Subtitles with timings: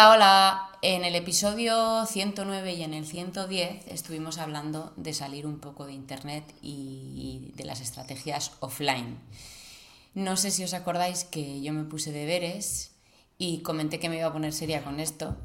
[0.00, 0.70] Hola, hola.
[0.80, 5.92] En el episodio 109 y en el 110 estuvimos hablando de salir un poco de
[5.92, 9.18] Internet y de las estrategias offline.
[10.14, 12.92] No sé si os acordáis que yo me puse deberes
[13.36, 15.36] y comenté que me iba a poner seria con esto,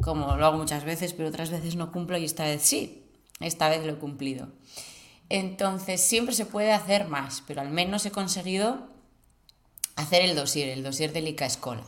[0.00, 3.02] como lo hago muchas veces, pero otras veces no cumplo y esta vez sí,
[3.40, 4.46] esta vez lo he cumplido.
[5.30, 8.86] Entonces siempre se puede hacer más, pero al menos he conseguido
[9.96, 11.82] hacer el dossier, el dossier de Lica Escola.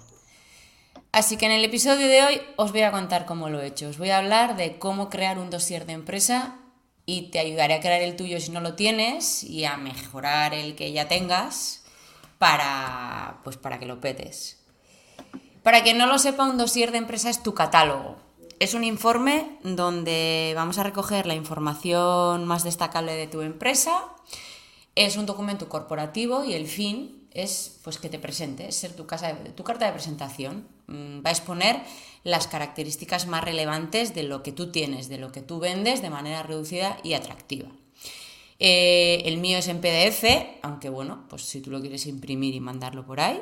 [1.10, 3.88] Así que en el episodio de hoy os voy a contar cómo lo he hecho.
[3.88, 6.56] Os voy a hablar de cómo crear un dossier de empresa
[7.06, 10.76] y te ayudaré a crear el tuyo si no lo tienes y a mejorar el
[10.76, 11.82] que ya tengas
[12.36, 14.58] para, pues para que lo petes.
[15.62, 18.16] Para quien no lo sepa, un dossier de empresa es tu catálogo.
[18.60, 24.04] Es un informe donde vamos a recoger la información más destacable de tu empresa.
[24.94, 29.86] Es un documento corporativo y el fin es pues que te presentes, ser tu, carta
[29.86, 30.66] de presentación.
[30.86, 31.82] Mm, va a exponer
[32.24, 36.10] las características más relevantes de lo que tú tienes, de lo que tú vendes de
[36.10, 37.68] manera reducida y atractiva.
[38.58, 40.24] Eh, el mío es en PDF,
[40.62, 43.40] aunque bueno, pues si tú lo quieres imprimir y mandarlo por ahí.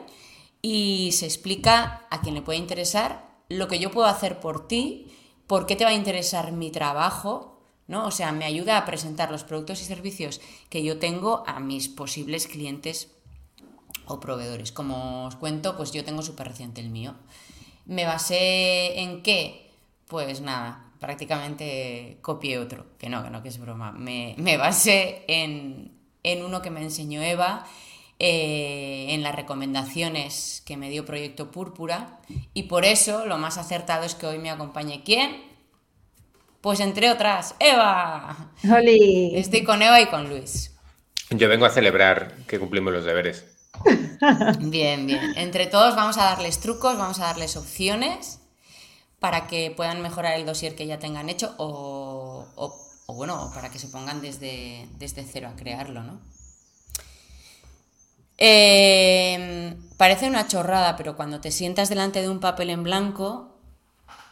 [0.63, 5.07] Y se explica a quien le puede interesar lo que yo puedo hacer por ti,
[5.47, 8.07] por qué te va a interesar mi trabajo, ¿no?
[8.07, 11.89] O sea, me ayuda a presentar los productos y servicios que yo tengo a mis
[11.89, 13.16] posibles clientes
[14.07, 14.73] o proveedores.
[14.73, 17.15] Como os cuento, pues yo tengo súper reciente el mío.
[17.85, 19.71] ¿Me basé en qué?
[20.09, 23.93] Pues nada, prácticamente copié otro, que no, que no, que es broma.
[23.93, 27.67] Me, me basé en, en, uno que me enseñó Eva,
[28.19, 32.21] eh, en las recomendaciones que me dio Proyecto Púrpura,
[32.55, 35.45] y por eso lo más acertado es que hoy me acompañe quién?
[36.61, 38.51] Pues entre otras, Eva.
[38.63, 40.77] Estoy con Eva y con Luis.
[41.31, 43.56] Yo vengo a celebrar que cumplimos los deberes.
[44.61, 45.33] Bien, bien.
[45.37, 48.41] Entre todos vamos a darles trucos, vamos a darles opciones
[49.21, 52.47] para que puedan mejorar el dossier que ya tengan hecho o,
[53.09, 56.21] bueno, para que se pongan desde, desde cero a crearlo, ¿no?
[58.39, 63.57] Em, parece una chorrada, pero cuando te sientas delante de un papel en blanco,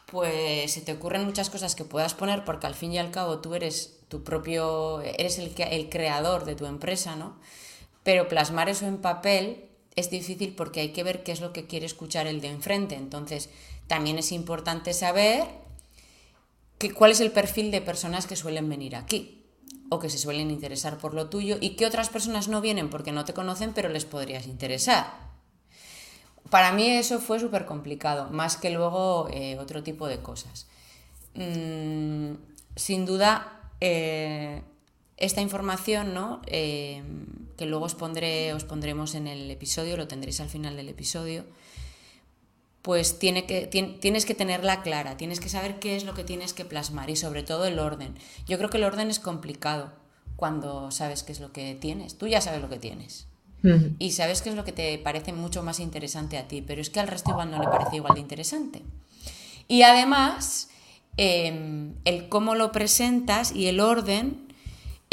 [0.06, 3.40] pues se te ocurren muchas cosas que puedas poner porque al fin y al cabo
[3.40, 7.36] tú eres tu propio, eres el, el creador de tu empresa, ¿no?
[8.04, 9.64] Pero plasmar eso en papel
[9.96, 12.94] es difícil porque hay que ver qué es lo que quiere escuchar el de enfrente.
[12.94, 13.50] Entonces,
[13.88, 15.44] también es importante saber
[16.94, 19.42] cuál es el perfil de personas que suelen venir aquí
[19.88, 23.12] o que se suelen interesar por lo tuyo y qué otras personas no vienen porque
[23.12, 25.34] no te conocen pero les podrías interesar.
[26.50, 30.66] Para mí eso fue súper complicado, más que luego eh, otro tipo de cosas.
[31.34, 32.34] Mm,
[32.76, 34.62] sin duda, eh,
[35.16, 36.42] esta información, ¿no?
[36.46, 37.02] Eh,
[37.56, 41.44] que luego os, pondré, os pondremos en el episodio, lo tendréis al final del episodio,
[42.82, 46.52] pues tiene que, tienes que tenerla clara, tienes que saber qué es lo que tienes
[46.52, 48.14] que plasmar y sobre todo el orden.
[48.46, 49.92] Yo creo que el orden es complicado
[50.36, 52.18] cuando sabes qué es lo que tienes.
[52.18, 53.26] Tú ya sabes lo que tienes.
[53.98, 56.90] Y sabes qué es lo que te parece mucho más interesante a ti, pero es
[56.90, 58.82] que al resto igual no le parece igual de interesante.
[59.68, 60.68] Y además,
[61.16, 64.43] em, el cómo lo presentas y el orden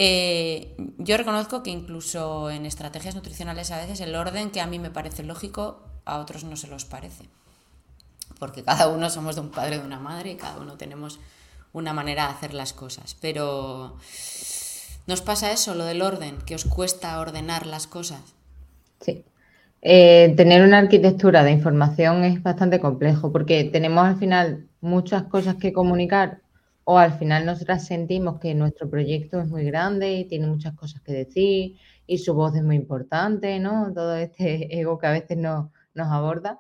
[0.04, 4.80] eh, yo reconozco que incluso en estrategias nutricionales a veces el orden que a mí
[4.80, 7.26] me parece lógico, a otros no se los parece.
[8.40, 11.20] Porque cada uno somos de un padre de una madre y cada uno tenemos
[11.72, 13.16] una manera de hacer las cosas.
[13.22, 13.98] Pero
[15.06, 18.22] ¿nos pasa eso, lo del orden, que os cuesta ordenar las cosas?
[19.02, 19.24] Sí.
[19.84, 25.58] Eh, tener una arquitectura de información es bastante complejo porque tenemos al final muchas cosas
[25.58, 26.40] que comunicar
[26.84, 31.02] o al final nosotras sentimos que nuestro proyecto es muy grande y tiene muchas cosas
[31.02, 31.78] que decir
[32.08, 33.94] y su voz es muy importante, ¿no?
[33.94, 36.60] Todo este ego que a veces nos aborda.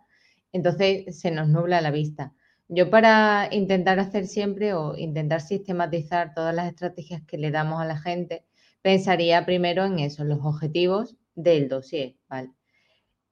[0.53, 2.33] Entonces se nos nubla la vista.
[2.68, 7.85] Yo para intentar hacer siempre o intentar sistematizar todas las estrategias que le damos a
[7.85, 8.45] la gente,
[8.81, 12.15] pensaría primero en eso, los objetivos del dossier.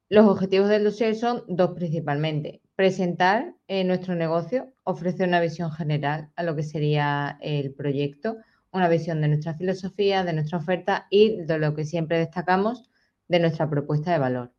[0.09, 2.61] Los objetivos del dossier son dos principalmente.
[2.79, 8.37] Presentar eh, nuestro negocio, ofrecer una visión general a lo que sería el proyecto,
[8.71, 12.89] una visión de nuestra filosofía, de nuestra oferta y de lo que siempre destacamos
[13.27, 14.53] de nuestra propuesta de valor.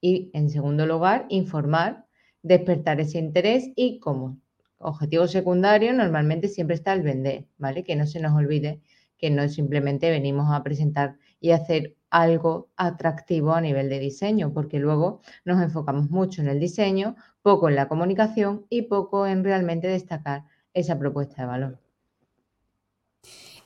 [0.00, 2.06] Y en segundo lugar, informar,
[2.40, 4.38] despertar ese interés y como
[4.78, 7.82] objetivo secundario normalmente siempre está el vender, ¿vale?
[7.82, 8.80] Que no se nos olvide
[9.18, 14.78] que no simplemente venimos a presentar y hacer algo atractivo a nivel de diseño, porque
[14.78, 19.86] luego nos enfocamos mucho en el diseño, poco en la comunicación y poco en realmente
[19.86, 21.78] destacar esa propuesta de valor.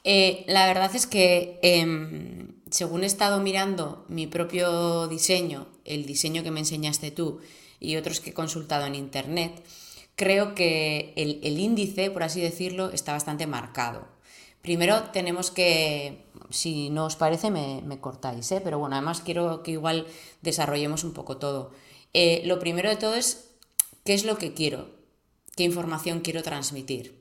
[0.03, 6.43] Eh, la verdad es que em, según he estado mirando mi propio diseño, el diseño
[6.43, 7.41] que me enseñaste tú
[7.79, 9.63] y otros que he consultado en internet,
[10.17, 14.09] creo que el, índice, por así decirlo, está bastante marcado.
[14.63, 18.61] Primero tenemos que, si no os parece, me, cortáis, ¿eh?
[18.63, 20.07] pero bueno, además quiero que igual
[20.43, 21.73] desarrollemos un poco todo.
[22.13, 23.49] Eh, lo primero de todo es
[24.05, 24.89] qué es lo que quiero,
[25.57, 27.19] qué información quiero transmitir.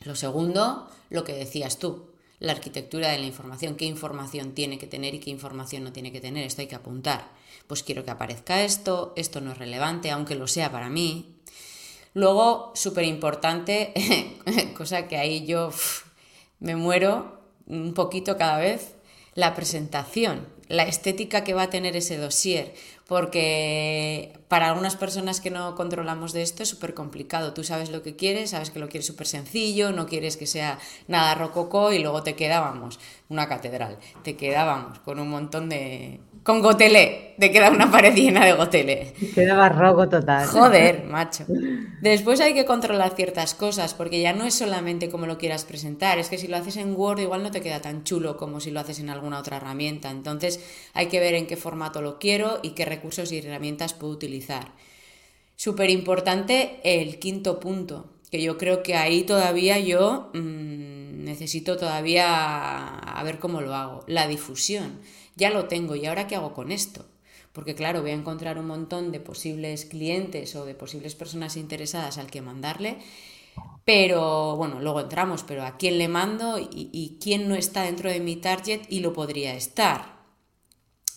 [0.00, 4.86] Lo segundo, lo que decías tú, la arquitectura de la información, qué información tiene que
[4.86, 7.32] tener y qué información no tiene que tener, esto hay que apuntar.
[7.66, 11.36] Pues quiero que aparezca esto, esto no es relevante, aunque lo sea para mí,
[12.16, 13.92] Luego, súper importante,
[14.74, 15.70] cosa que ahí yo
[16.60, 18.94] me muero un poquito cada vez,
[19.34, 22.74] la presentación, la estética que va a tener ese dossier,
[23.06, 27.52] porque para algunas personas que no controlamos de esto es súper complicado.
[27.52, 30.78] Tú sabes lo que quieres, sabes que lo quieres súper sencillo, no quieres que sea
[31.06, 32.98] nada rococó y luego te quedábamos
[33.28, 37.34] una catedral, te quedábamos con un montón de, con gotele.
[37.40, 39.12] Te queda una pared llena de gotele.
[39.34, 40.46] Queda barroco total.
[40.46, 41.44] Joder, macho.
[42.00, 46.18] Después hay que controlar ciertas cosas, porque ya no es solamente como lo quieras presentar,
[46.18, 48.70] es que si lo haces en Word igual no te queda tan chulo como si
[48.70, 50.10] lo haces en alguna otra herramienta.
[50.10, 50.60] Entonces
[50.94, 54.72] hay que ver en qué formato lo quiero y qué recursos y herramientas puedo utilizar.
[55.56, 62.86] Súper importante el quinto punto, que yo creo que ahí todavía yo mm, necesito todavía
[62.86, 64.04] a ver cómo lo hago.
[64.06, 65.00] La difusión
[65.36, 67.06] ya lo tengo y ahora qué hago con esto.
[67.52, 72.18] Porque claro, voy a encontrar un montón de posibles clientes o de posibles personas interesadas
[72.18, 72.98] al que mandarle,
[73.84, 78.20] pero bueno, luego entramos, pero ¿a quién le mando y, quién no está dentro de
[78.20, 80.16] mi target y lo podría estar?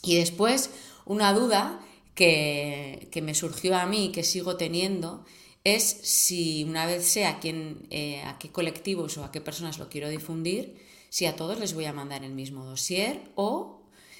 [0.04, 0.69] Y después,
[1.06, 1.81] una duda
[2.13, 5.25] que, me surgió a mí y que sigo teniendo
[5.63, 9.77] es si una vez sé a, quién, eh, a qué colectivos o a qué personas
[9.77, 10.77] lo quiero difundir,
[11.10, 13.78] si a todos les voy a mandar el mismo dossier o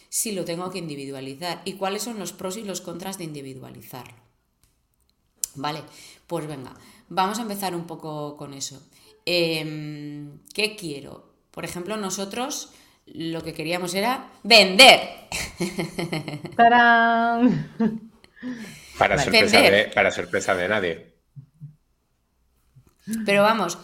[0.10, 4.18] si lo tengo que individualizar y cuáles son los pros y los contras de individualizarlo.
[5.56, 5.84] Vale,
[6.28, 6.74] pues venga,
[7.08, 8.82] vamos a empezar un poco con eso.
[9.26, 11.34] Em, ¿Qué quiero?
[11.52, 12.74] Por ejemplo, nosotros
[13.06, 15.28] lo que queríamos era vender.
[16.56, 17.42] Para,
[19.18, 21.14] sorpresa, de, para sorpresa de nadie.
[23.26, 23.78] Pero vamos,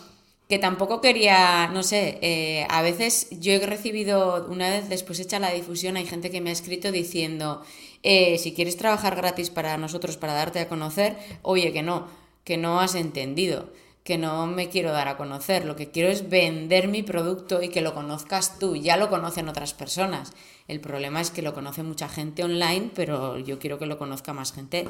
[0.47, 5.39] que tampoco quería, no sé, eh, a veces yo he recibido, una vez después hecha
[5.39, 7.63] la difusión, hay gente que me ha escrito diciendo,
[8.03, 12.07] eh, si quieres trabajar gratis para nosotros, para darte a conocer, oye, que no,
[12.43, 16.29] que no has entendido, que no me quiero dar a conocer, lo que quiero es
[16.29, 20.33] vender mi producto y que lo conozcas tú, ya lo conocen otras personas.
[20.67, 24.31] El problema es que lo conoce mucha gente online, pero yo quiero que lo conozca
[24.31, 24.87] más gente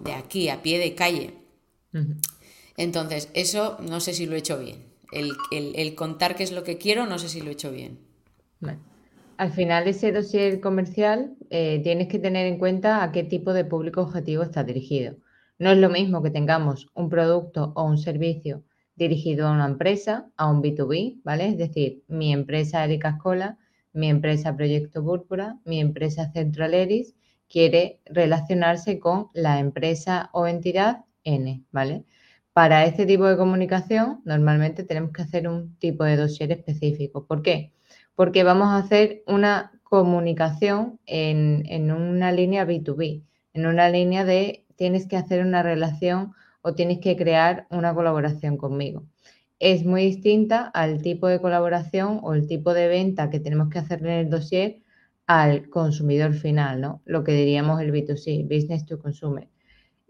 [0.00, 1.34] de aquí, a pie de calle.
[2.76, 4.84] Entonces, eso no sé si lo he hecho bien.
[5.12, 7.98] El, contar qué es lo que quiero, no sé si lo he hecho bien.
[9.36, 13.64] Al final, ese dossier comercial eh, tienes que tener en cuenta a qué tipo de
[13.64, 15.16] público objetivo está dirigido.
[15.58, 18.62] No es lo mismo que tengamos un producto o un servicio
[18.94, 21.48] dirigido a una empresa, a un B2B, ¿vale?
[21.48, 23.58] Es decir, mi empresa Erika Escola,
[23.92, 27.14] mi empresa Proyecto Púrpura, mi empresa Centraleris
[27.48, 32.04] quiere relacionarse con la empresa o entidad N, ¿vale?
[32.56, 37.26] Para este tipo de comunicación, normalmente tenemos que hacer un tipo de dossier específico.
[37.26, 37.74] ¿Por qué?
[38.14, 43.22] Porque vamos a hacer una comunicación en, una línea B2B,
[43.52, 46.32] en una línea de tienes que hacer una relación
[46.62, 49.04] o tienes que crear una colaboración conmigo.
[49.58, 53.80] Es muy distinta al tipo de colaboración o el tipo de venta que tenemos que
[53.80, 54.78] hacer en el dossier
[55.26, 57.02] al consumidor final, ¿no?
[57.04, 59.46] Lo que diríamos el B2C, Business to Consumer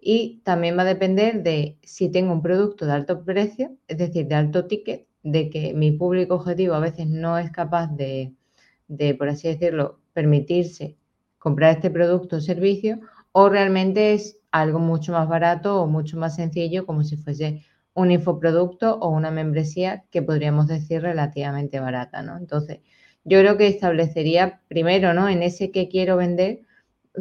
[0.09, 4.29] y también va a depender de si tengo un producto de alto precio, es decir,
[4.29, 8.33] de alto ticket, de que mi público objetivo a veces no es capaz de,
[9.19, 10.97] por así decirlo, permitirse
[11.39, 13.01] comprar este producto o servicio,
[13.33, 18.13] o realmente es algo mucho más barato o mucho más sencillo, como si fuese un
[18.13, 22.37] infoproducto o una membresía que podríamos decir relativamente barata, ¿no?
[22.37, 22.79] Entonces,
[23.25, 25.29] yo creo que establecería primero, ¿no?
[25.29, 26.61] En ese que quiero vender,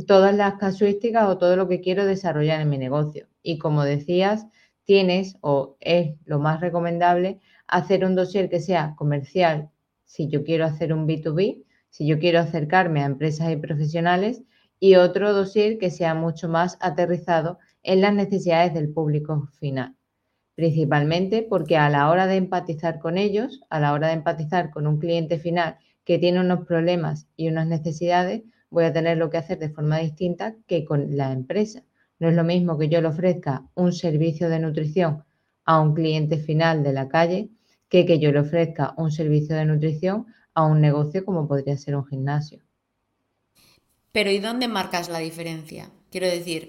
[0.07, 3.27] todas las casuísticas o todo lo que quiero desarrollar en mi negocio.
[3.41, 4.47] Y como decías,
[4.83, 9.69] tienes o es lo más recomendable hacer un dossier que sea comercial
[10.05, 14.43] si yo quiero hacer un B2B, si yo quiero acercarme a empresas y profesionales
[14.79, 19.95] y otro dossier que sea mucho más aterrizado en las necesidades del público final.
[20.55, 24.87] Principalmente porque a la hora de empatizar con ellos, a la hora de empatizar con
[24.87, 28.43] un cliente final que tiene unos problemas y unas necesidades,
[28.75, 31.83] voy a tener lo que hacer de forma distinta que con la empresa.
[32.19, 35.23] No es lo mismo que yo le ofrezca un servicio de nutrición
[35.65, 37.49] a un cliente final de la calle
[37.89, 41.95] que que yo le ofrezca un servicio de nutrición a un negocio como podría ser
[41.95, 42.59] un gimnasio.
[44.11, 45.91] Pero ¿y dónde marcas la diferencia?
[46.11, 46.61] Quiero decir,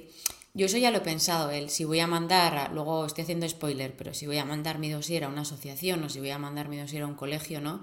[0.54, 3.94] Yo eso ya lo he pensado, él, si voy a mandar, luego estoy haciendo spoiler,
[3.96, 6.68] pero si voy a mandar mi dossier a una asociación o si voy a mandar
[6.70, 7.82] mi dossier a un colegio, ¿no?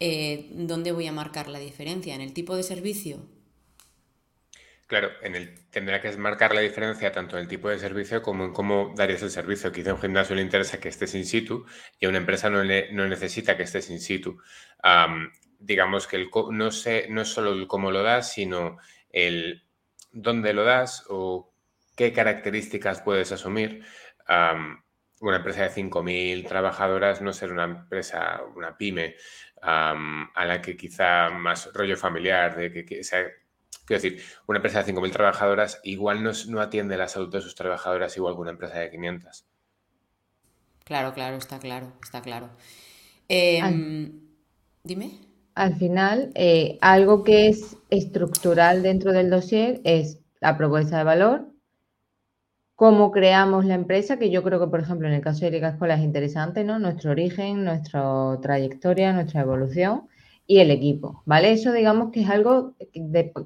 [0.00, 2.14] Eh, ¿Dónde voy a marcar la diferencia?
[2.14, 3.16] ¿En el tipo de servicio?
[4.88, 8.46] Claro, en el, tendrá que marcar la diferencia tanto en el tipo de servicio como
[8.46, 9.70] en cómo darías el servicio.
[9.70, 11.66] Quizá un gimnasio le interesa que estés in situ
[12.00, 14.38] y a una empresa no, no necesita que estés in situ.
[15.58, 18.78] digamos que el, no, sé, no es solo el cómo lo das, sino
[19.10, 19.62] el
[20.10, 21.52] dónde lo das o
[21.94, 23.84] qué características puedes asumir.
[25.20, 29.16] una empresa de 5.000 trabajadoras no ser una empresa, una pyme,
[29.60, 33.26] a la que quizá más rollo familiar, de que, que sea
[33.88, 38.14] Quiero decir, una empresa de 5.000 trabajadoras igual no, atiende la salud de sus trabajadoras
[38.18, 39.46] igual que una empresa de 500.
[40.84, 42.50] Claro, claro, está claro, está claro.
[43.28, 44.12] Em,
[44.84, 45.12] dime.
[45.54, 51.48] Al final, eh, algo que es estructural dentro del dossier es la propuesta de valor,
[52.74, 55.70] cómo creamos la empresa, que yo creo que, por ejemplo, en el caso de Liga
[55.70, 56.78] Escuela es interesante, ¿no?
[56.78, 60.08] Nuestro origen, nuestra trayectoria, nuestra evolución
[60.48, 61.52] y el equipo, ¿vale?
[61.52, 62.74] Eso digamos que es algo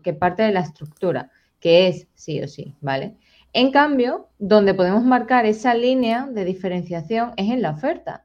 [0.02, 3.16] que parte de la estructura, que es sí o sí, ¿vale?
[3.52, 8.24] En cambio, donde podemos marcar esa línea de diferenciación es en la oferta.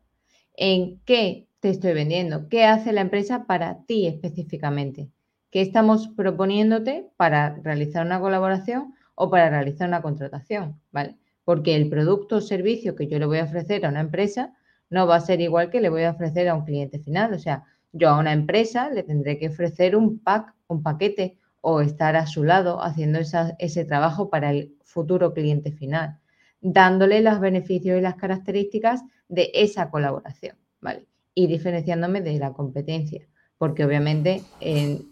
[0.53, 2.47] ¿En qué te estoy vendiendo?
[2.49, 5.09] ¿Qué hace la empresa para ti específicamente?
[5.49, 10.79] ¿Qué estamos proponiéndote para realizar una colaboración o para realizar una contratación?
[10.91, 11.17] ¿Vale?
[11.43, 14.53] Porque el producto o servicio que yo le voy a ofrecer a una empresa
[14.89, 17.33] no va a ser igual que le voy a ofrecer a un cliente final.
[17.33, 17.65] O sea,
[17.97, 22.27] yo a una empresa le tendré que ofrecer un pack, un paquete o estar a
[22.27, 23.19] su lado haciendo
[23.59, 26.19] ese trabajo para el futuro cliente final,
[26.61, 31.07] dándole los beneficios y las características de esa colaboración, ¿vale?
[31.33, 33.27] Y diferenciándome de la competencia,
[33.57, 34.43] porque obviamente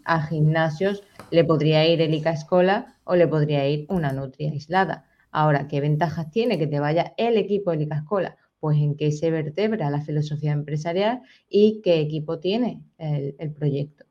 [0.04, 5.04] a gimnasios le podría ir el ICA Escola o le podría ir una Nutria aislada.
[5.30, 8.36] Ahora, ¿qué ventajas tiene que te vaya el equipo de ICA Escola?
[8.60, 14.04] Pues en qué se vertebra la filosofía empresarial y qué equipo tiene el, proyecto.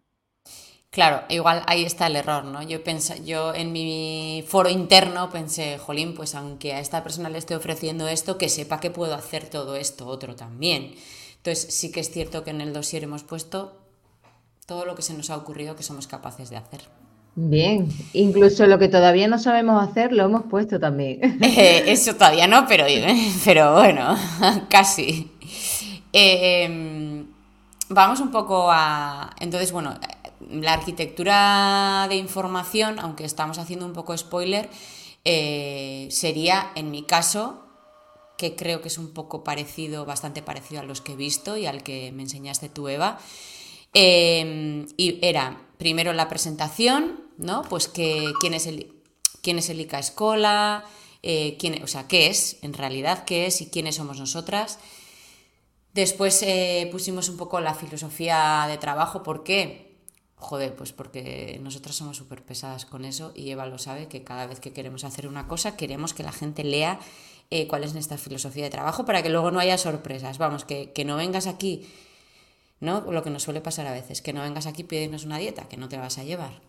[0.89, 2.63] Claro, igual ahí está el error, ¿no?
[2.63, 2.79] Yo,
[3.25, 8.07] yo en mi foro interno pensé, jolín, pues aunque a esta persona le esté ofreciendo
[8.07, 10.93] esto, que sepa que puedo hacer todo esto otro también.
[11.37, 13.81] Entonces sí que es cierto que en el dossier hemos puesto
[14.65, 16.81] todo lo que se nos ha ocurrido que somos capaces de hacer.
[17.37, 21.37] Bien, incluso lo que todavía no sabemos hacer lo hemos puesto también.
[21.41, 22.85] Eh, eso todavía no, pero,
[23.43, 24.15] pero bueno,
[24.69, 25.31] casi.
[26.13, 27.27] Em,
[27.89, 29.35] vamos un poco a...
[29.39, 29.95] Entonces, bueno,
[30.49, 34.69] la arquitectura de información, aunque estamos haciendo un poco spoiler,
[35.25, 37.65] eh, sería, en mi caso,
[38.37, 41.65] que creo que es un poco parecido, bastante parecido a los que he visto y
[41.65, 43.17] al que me enseñaste tú, Eva.
[43.93, 47.63] Em, y era primero la presentación, ¿no?
[47.63, 48.93] Pues que, quién es el,
[49.41, 50.85] quién es el ICA Escola,
[51.23, 54.79] eh, quién, o sea, qué es, en realidad, qué es y quiénes somos nosotras.
[55.93, 59.95] Después eh, pusimos un poco la filosofía de trabajo, ¿por qué?
[60.35, 64.45] Joder, pues porque nosotras somos súper pesadas con eso y Eva lo sabe, que cada
[64.45, 66.99] vez que queremos hacer una cosa queremos que la gente lea
[67.49, 70.37] eh, cuál es nuestra filosofía de trabajo para que luego no haya sorpresas.
[70.37, 71.87] Vamos, que, que no vengas aquí,
[72.79, 73.01] ¿no?
[73.11, 75.77] Lo que nos suele pasar a veces, que no vengas aquí pidiéndonos una dieta que
[75.77, 76.61] no te vas a llevar.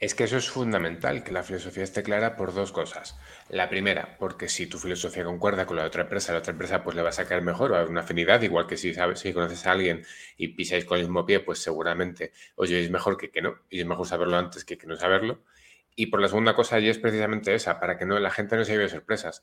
[0.00, 3.18] Es que eso es fundamental, que la filosofía esté clara por dos cosas.
[3.48, 6.94] La primera, porque si tu filosofía concuerda con la otra empresa, la otra empresa pues
[6.94, 9.72] le va a sacar mejor, va a una afinidad, igual que si si conoces a
[9.72, 10.04] alguien
[10.36, 13.80] y pisáis con el mismo pie, pues seguramente os llevéis mejor que que no, y
[13.80, 15.42] es mejor saberlo antes que que no saberlo.
[15.96, 18.64] Y por la segunda cosa, y es precisamente esa, para que no, la gente no
[18.64, 19.42] se lleve sorpresas.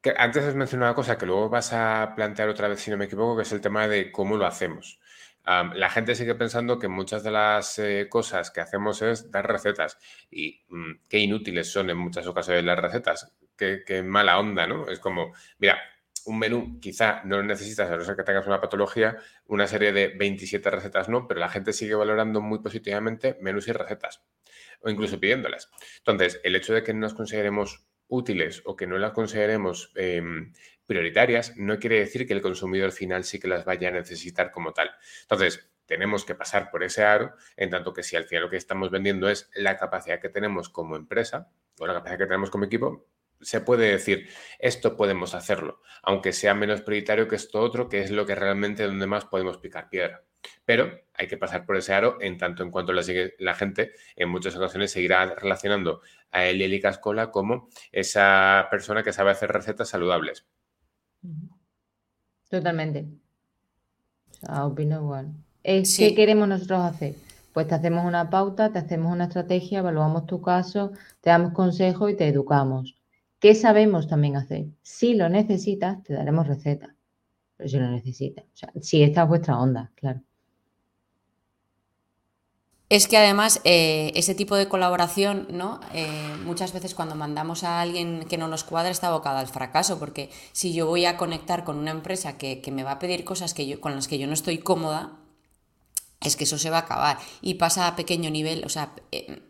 [0.00, 2.96] Que antes has mencionado una cosa que luego vas a plantear otra vez, si no
[2.96, 5.00] me equivoco, que es el tema de cómo lo hacemos
[5.74, 9.98] la gente sigue pensando que muchas de las eh, cosas que hacemos es dar recetas
[10.30, 14.88] y mm, qué inútiles son en muchas ocasiones las recetas, qué, mala onda, ¿no?
[14.88, 15.78] Es como, mira,
[16.26, 20.08] un menú quizá no necesitas, a no ser que tengas una patología, una serie de
[20.08, 24.22] 27 recetas no, pero la gente sigue valorando muy positivamente menús y recetas,
[24.82, 25.70] o incluso pidiéndolas.
[25.98, 30.52] Entonces, el hecho de que no nos consideremos útiles o que no las consideremos em,
[30.88, 34.72] prioritarias, no quiere decir que el consumidor final sí que las vaya a necesitar como
[34.72, 34.90] tal.
[35.20, 38.56] Entonces, tenemos que pasar por ese aro, en tanto que si al final lo que
[38.56, 42.64] estamos vendiendo es la capacidad que tenemos como empresa o la capacidad que tenemos como
[42.64, 43.06] equipo,
[43.40, 44.28] se puede decir,
[44.58, 48.84] esto podemos hacerlo, aunque sea menos prioritario que esto otro, que es lo que realmente
[48.84, 50.24] donde más podemos picar piedra.
[50.64, 53.02] Pero hay que pasar por ese aro en tanto en cuanto la,
[53.38, 59.30] la gente en muchas ocasiones seguirá relacionando a Eli Cascola como esa persona que sabe
[59.30, 60.46] hacer recetas saludables.
[62.48, 63.06] Totalmente.
[64.42, 65.32] O sea, opino igual.
[65.62, 67.14] ¿Qué queremos nosotros hacer?
[67.52, 72.10] Pues te hacemos una pauta, te hacemos una estrategia, evaluamos tu caso, te damos consejos
[72.10, 72.94] y te educamos.
[73.40, 74.66] ¿Qué sabemos también hacer?
[74.82, 76.90] Si lo necesitas, te daremos recetas.
[77.56, 80.22] Pero si lo necesitas, o sea, si esta es vuestra onda, claro.
[82.90, 85.78] Es que además eh, ese tipo de colaboración, ¿no?
[85.92, 86.08] Eh,
[86.44, 90.30] muchas veces cuando mandamos a alguien que no nos cuadra está abocado al fracaso, porque
[90.52, 93.66] si yo voy a conectar con una empresa que, me va a pedir cosas que
[93.66, 95.18] yo, con las que yo no estoy cómoda,
[96.22, 97.18] es que eso se va a acabar.
[97.42, 99.42] Y pasa a pequeño nivel, o sea, eh,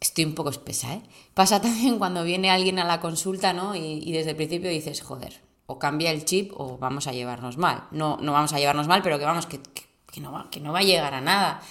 [0.00, 1.02] estoy un poco espesa, ¿eh?
[1.34, 3.74] Pasa también cuando viene alguien a la consulta, ¿no?
[3.74, 7.84] Y, desde el principio dices, joder, o cambia el chip o vamos a llevarnos mal.
[7.90, 9.86] No, no vamos a llevarnos mal, pero que vamos, que que
[10.20, 11.62] no, va, que no va a llegar a nada.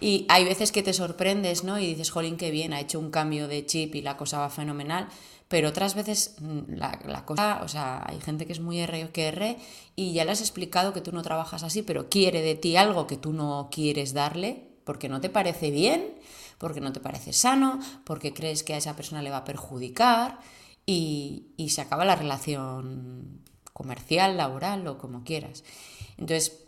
[0.00, 1.78] Y hay veces que te sorprendes, ¿no?
[1.78, 4.50] Y dices, jolín, qué bien, ha hecho un cambio de chip y la cosa va
[4.50, 5.08] fenomenal.
[5.46, 9.28] Pero otras veces mm, la, cosa, o sea, hay gente que es muy R que
[9.28, 9.58] R
[9.94, 13.06] y ya le has explicado que tú no trabajas así, pero quiere de ti algo
[13.06, 16.14] que tú no quieres darle porque no te parece bien,
[16.58, 20.40] porque no te parece sano, porque crees que a esa persona le va a perjudicar
[20.86, 25.64] y, y se acaba la relación comercial, laboral o como quieras.
[26.16, 26.62] Entonces,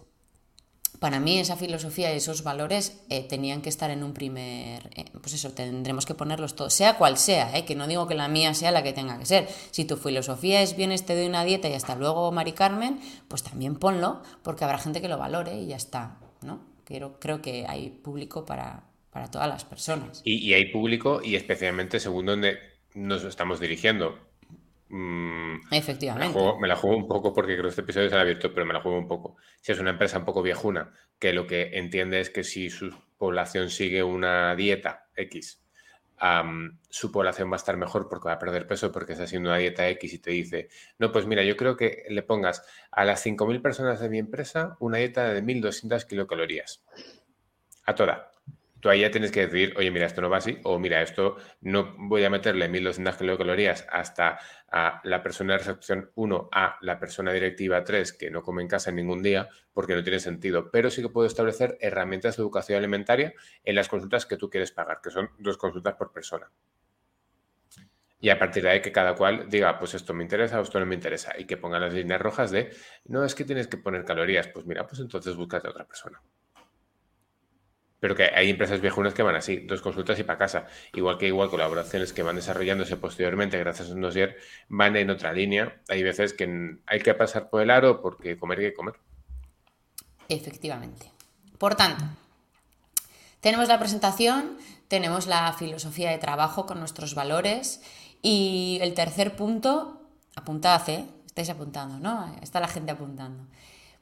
[0.98, 5.04] para mí esa filosofía y esos valores eh, tenían que estar en un primer, eh,
[5.20, 8.28] pues eso, tendremos que ponerlos todos, sea cual sea, eh, que no digo que la
[8.28, 9.48] mía sea la que tenga que ser.
[9.70, 13.42] Si tu filosofía es bien te doy una dieta y hasta luego, Mari Carmen, pues
[13.42, 16.60] también ponlo, porque habrá gente que lo valore y ya está, ¿no?
[16.84, 20.22] Creo, creo que hay público para, para todas las personas.
[20.24, 22.58] Y, y hay público y especialmente según donde
[22.94, 24.18] nos estamos dirigiendo.
[24.96, 26.38] Mm, Efectivamente.
[26.60, 28.80] Me la, juego, un poco porque creo que este episodio será abierto, pero me la
[28.80, 29.36] juego un poco.
[29.60, 32.94] Si es una empresa un poco viejuna, que lo que entiende es que si su
[33.18, 35.60] población sigue una dieta X,
[36.90, 39.58] su población va a estar mejor porque va a perder peso porque está haciendo una
[39.58, 40.69] dieta X y te dice,
[41.00, 44.76] no, pues mira, yo creo que le pongas a las 5.000 personas de mi empresa
[44.78, 46.84] una dieta de 1.200 kilocalorías.
[47.84, 48.30] A toda
[48.84, 51.38] tú ahí ya tienes que decir, oye, mira, esto no va así, o mira, esto
[51.62, 54.38] no voy a meterle 1200 kilocalorías hasta
[54.70, 58.68] a la persona de recepción 1 a la persona directiva 3 que no come en
[58.68, 60.70] casa en ningún día, porque no tiene sentido.
[60.70, 63.32] Pero sí que puedo establecer herramientas de educación alimentaria
[63.64, 66.50] en las consultas que tú quieres pagar, que son dos consultas por persona.
[68.20, 70.78] Y a partir de ahí que cada cual diga, pues esto me interesa o esto
[70.78, 71.32] no me interesa.
[71.38, 72.70] Y que ponga las líneas rojas de,
[73.06, 74.49] no es que tienes que poner calorías.
[74.49, 76.20] Pues mira, pues entonces búscate a otra persona.
[78.04, 80.67] Pero que hay empresas viejunas que van así, dos consultas y para casa.
[80.93, 84.36] Igual que igual colaboraciones que van desarrollándose posteriormente gracias a un dossier
[84.69, 85.80] van en otra línea.
[85.88, 88.97] Hay veces que hay que pasar por el aro porque comer hay que comer.
[90.28, 91.10] Efectivamente.
[91.56, 92.04] Por tanto,
[93.40, 97.80] tenemos la presentación, tenemos la filosofía de trabajo con nuestros valores
[98.21, 100.02] y el tercer punto,
[100.36, 101.06] apuntad, ¿eh?
[101.25, 102.36] Estáis apuntando, ¿no?
[102.43, 103.47] Está la gente apuntando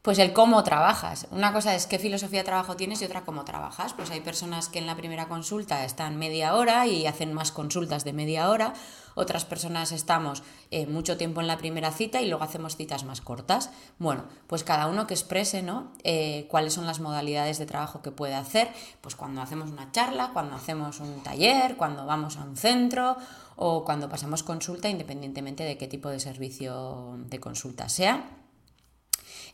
[0.03, 1.29] pues el cómo trabajas.
[1.31, 3.95] Una cosa es qué filosofía de trabajo tienes y otra cómo trabajas.
[3.95, 8.03] Pues hay personas que en la primera consulta están media hora y hacen más consultas
[8.03, 8.73] de media hora.
[9.15, 13.21] Otras personas estamos eh, mucho tiempo en la primera cita y luego hacemos citas más
[13.21, 13.71] cortas.
[14.01, 15.93] Bueno, pues cada uno que exprese ¿no?
[16.03, 18.73] Eh, cuáles son las modalidades de trabajo que puede hacer.
[19.03, 23.17] Pues cuando hacemos una charla, cuando hacemos un taller, cuando vamos a un centro
[23.55, 28.42] o cuando pasamos consulta, independientemente de qué tipo de servicio de consulta sea.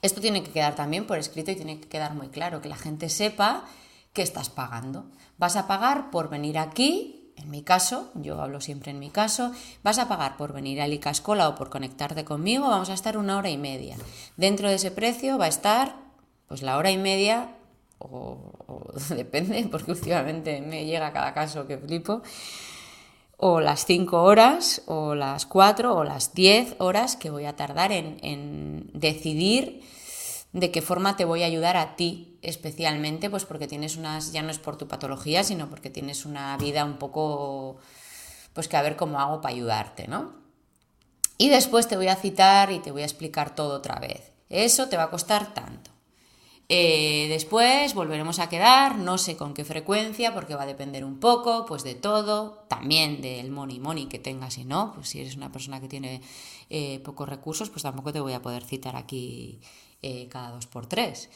[0.02, 2.76] Esto tiene que quedar también por escrito y tiene que quedar muy claro, que la
[2.76, 3.64] gente sepa
[4.12, 5.06] que estás pagando.
[5.38, 9.52] Vas a pagar por venir aquí, en mi caso, yo hablo siempre en mi caso,
[9.82, 13.36] vas a pagar por venir a Licascola o por conectarte conmigo, vamos a estar una
[13.36, 13.96] hora y media.
[14.36, 15.94] Dentro de ese precio va a estar
[16.48, 17.54] pues la hora y media,
[17.98, 22.22] o, o depende, porque últimamente me llega cada caso que flipo,
[23.40, 27.92] o las 5 horas, o las 4, o las 10 horas que voy a tardar
[27.92, 29.80] en, decidir
[30.52, 34.42] de qué forma te voy a ayudar a ti especialmente, pues porque tienes unas, ya
[34.42, 37.76] no es por tu patología, sino porque tienes una vida un poco,
[38.54, 40.32] pues que a ver cómo hago para ayudarte, ¿no?
[41.36, 44.32] Y después te voy a citar y te voy a explicar todo otra vez.
[44.48, 45.92] Eso te va a costar tanto.
[46.70, 51.18] Eh, después volveremos a quedar, no sé con qué frecuencia, porque va a depender un
[51.18, 55.36] poco, pues de todo, también del money money que tengas y no, pues si eres
[55.36, 56.20] una persona que tiene
[56.68, 59.60] eh, pocos recursos, pues tampoco te voy a poder citar aquí
[60.02, 61.30] eh, cada dos por tres.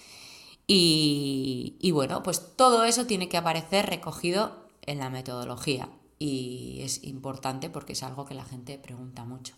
[0.66, 7.02] Y, y bueno, pues todo eso tiene que aparecer recogido en la metodología y es
[7.04, 9.54] importante porque es algo que la gente pregunta mucho.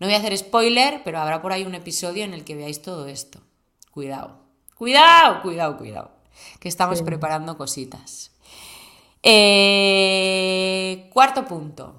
[0.00, 2.82] No voy a hacer spoiler, pero habrá por ahí un episodio en el que veáis
[2.82, 3.40] todo esto.
[3.90, 4.47] Cuidado.
[4.78, 6.10] Cuidado, cuidado, cuidado.
[6.60, 8.30] Que estamos preparando cositas.
[9.24, 11.96] Eh, cuarto punto.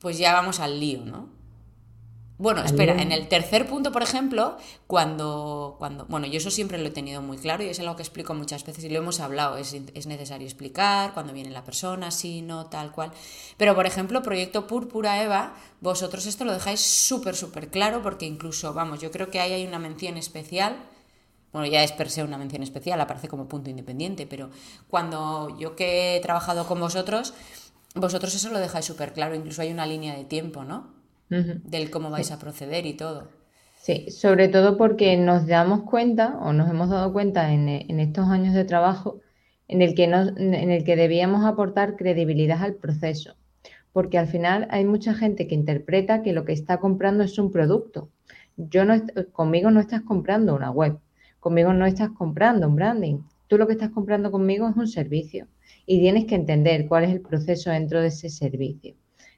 [0.00, 1.28] Pues ya vamos al lío, ¿no?
[2.36, 4.56] Bueno, espera, en el tercer punto, por ejemplo,
[4.88, 8.02] cuando, cuando, bueno, yo eso siempre lo he tenido muy claro y es algo que
[8.02, 12.10] explico muchas veces y lo hemos hablado, es, es necesario explicar cuando viene la persona,
[12.10, 13.12] sí, no, tal cual.
[13.56, 18.74] Pero, por ejemplo, Proyecto Púrpura Eva, vosotros esto lo dejáis súper, súper claro porque incluso,
[18.74, 20.76] vamos, yo creo que ahí hay una mención especial
[21.54, 24.50] bueno, ya es per se una mención especial, aparece como punto independiente, pero
[24.88, 27.32] cuando yo que he trabajado con vosotros,
[27.94, 30.92] vosotros eso lo dejáis súper claro, incluso hay una línea de tiempo, ¿no?
[31.28, 33.28] Del cómo vais a proceder y todo.
[33.76, 37.68] Sí, sobre todo porque nos damos cuenta o nos hemos dado cuenta en,
[38.00, 39.20] estos años de trabajo
[39.68, 43.36] en el, que en el que debíamos aportar credibilidad al proceso,
[43.92, 47.52] porque al final hay mucha gente que interpreta que lo que está comprando es un
[47.52, 48.10] producto.
[48.56, 50.98] Yo no, conmigo no estás comprando una web,
[51.44, 53.18] Conmigo no estás comprando un branding.
[53.48, 55.46] Tú lo que estás comprando conmigo es un servicio
[55.84, 58.94] y tienes que entender cuál es el proceso dentro de ese servicio.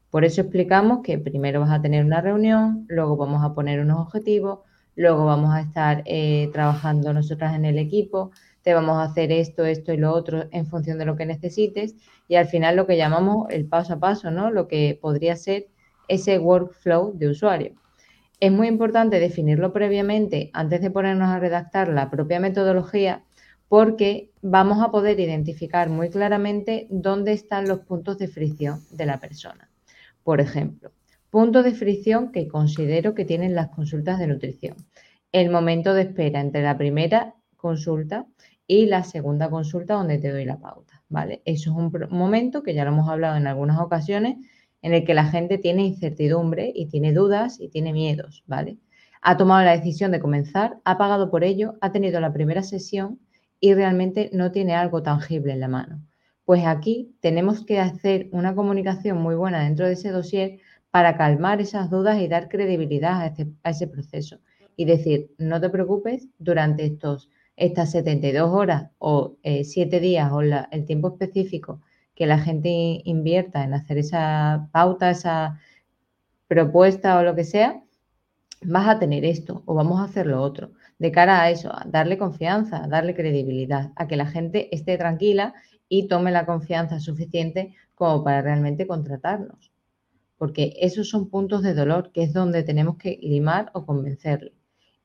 [0.09, 3.99] Por eso explicamos que primero vas a tener una reunión, luego vamos a poner unos
[3.99, 4.61] objetivos,
[4.95, 8.31] luego vamos a estar eh, trabajando nosotras en el equipo,
[8.63, 11.97] te vamos a hacer esto, esto y lo otro en función de lo que necesites
[12.29, 14.53] y al final lo que llamamos el paso a paso, ¿no?
[14.53, 15.67] Lo que podría ser
[16.07, 17.75] ese workflow de usuario.
[18.39, 23.25] Es muy importante definirlo previamente antes de ponernos a redactar la propia metodología
[23.69, 29.21] porque vamos a poder identificar muy claramente dónde están los puntos de fricción de la
[29.21, 29.71] persona.
[30.23, 30.93] Por ejemplo,
[31.31, 34.77] punto de fricción que considero que tienen las consultas de nutrición.
[35.33, 38.27] El momento de espera entre la primera consulta
[38.67, 41.41] y la segunda consulta donde te doy la pauta, ¿vale?
[41.47, 44.37] Eso es un momento que ya lo hemos hablado en algunas ocasiones
[44.87, 48.79] en el que la gente tiene incertidumbre y tiene dudas y tiene miedos, ¿vale?
[49.21, 53.19] Ha tomado la decisión de comenzar, ha pagado por ello, ha tenido la primera sesión
[53.59, 56.01] y realmente no tiene algo tangible en la mano.
[56.45, 60.61] Pues aquí tenemos que hacer una comunicación muy buena dentro de ese dossier
[60.93, 64.39] para calmar esas dudas y dar credibilidad a, este, ese proceso.
[64.77, 70.43] Y decir, no te preocupes, durante estos, estas 72 horas o 7 eh, días o
[70.43, 71.81] el tiempo específico
[72.17, 75.61] que la gente invierta en hacer esa pauta, esa
[76.49, 77.83] propuesta o lo que sea,
[78.63, 80.71] vas a tener esto o vamos a hacer lo otro.
[80.99, 85.55] De cara a eso, darle confianza, a darle credibilidad, a que la gente esté tranquila
[85.89, 89.71] y tome la confianza suficiente como para realmente contratarnos.
[90.39, 94.55] Porque esos son puntos de dolor que es donde tenemos que limar o convencerle.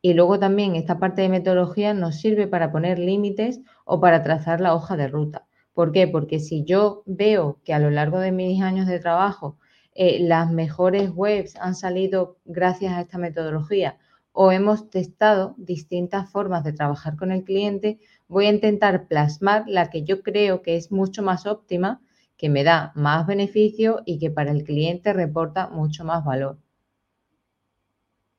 [0.01, 4.61] Y luego también esta parte de metodología nos sirve para poner límites o para trazar
[4.61, 5.45] la hoja de ruta.
[5.73, 6.07] ¿Por qué?
[6.07, 9.57] Porque si yo veo que a lo largo de mis años de trabajo
[9.93, 13.97] eh, las mejores webs han salido gracias a esta metodología
[14.31, 19.89] o hemos testado distintas formas de trabajar con el cliente, voy a intentar plasmar la
[19.89, 22.01] que yo creo que es mucho más óptima,
[22.37, 26.57] que me da más beneficio y que para el cliente reporta mucho más valor.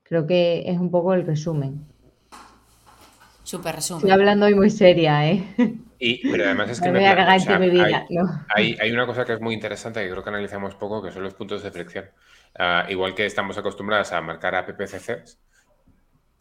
[0.03, 1.87] Creo que es un poco el resumen.
[3.43, 3.99] Súper resumen.
[3.99, 5.45] Estoy hablando hoy muy seria, ¿eh?
[6.05, 7.07] Y, pero además es que me,
[8.77, 11.35] hay, una cosa que es muy interesante que creo que analizamos poco, que son los
[11.35, 12.11] puntos de fricción.
[12.59, 15.39] Ah, igual que estamos acostumbrados a marcar a PPCCs,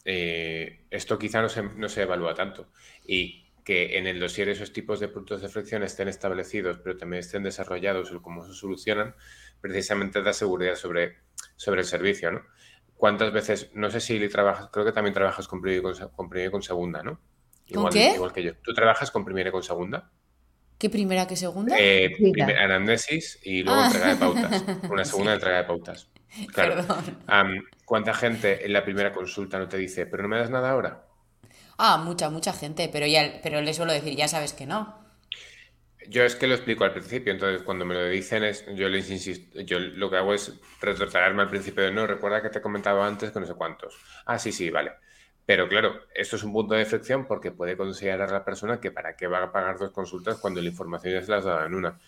[0.04, 2.72] eh, esto quizá no se, no se evalúa tanto.
[3.06, 7.20] Y que en el dossier esos tipos de puntos de fricción estén establecidos, pero también
[7.20, 9.14] estén desarrollados o cómo se solucionan,
[9.60, 11.18] precisamente da seguridad sobre,
[11.54, 12.42] sobre el servicio, ¿no?
[12.96, 16.50] ¿Cuántas veces, no sé si trabajas, creo que también trabajas con primera y con, con,
[16.50, 17.20] con segunda, ¿no?
[17.66, 18.12] Igual, qué?
[18.14, 18.52] Igual que yo.
[18.62, 20.10] ¿Tú trabajas con primera y con segunda?
[20.78, 21.76] ¿Qué primera que segunda?
[21.78, 23.86] Eh, primera, anamnesis y luego ah.
[23.86, 24.64] entrega de pautas.
[24.90, 26.08] Una segunda entrega de pautas.
[26.52, 26.84] Claro.
[27.84, 31.06] ¿Cuánta gente en la primera consulta no te dice, pero no me das nada ahora?
[31.78, 35.02] Ah, mucha, mucha gente, pero ya, pero le suelo decir, ya sabes que no.
[36.08, 39.08] Yo es que lo explico al principio, entonces cuando me lo dicen es, yo les
[39.10, 42.62] insisto, yo lo que hago es retrotraerme al principio de no, recuerda que te he
[42.62, 43.96] comentado antes que no sé cuántos.
[44.26, 44.92] Ah, sí, sí, vale.
[45.52, 48.90] Pero claro, esto es un punto de fricción porque puede considerar a la persona que
[48.90, 52.00] para qué va a pagar dos consultas cuando la información ya se las en una.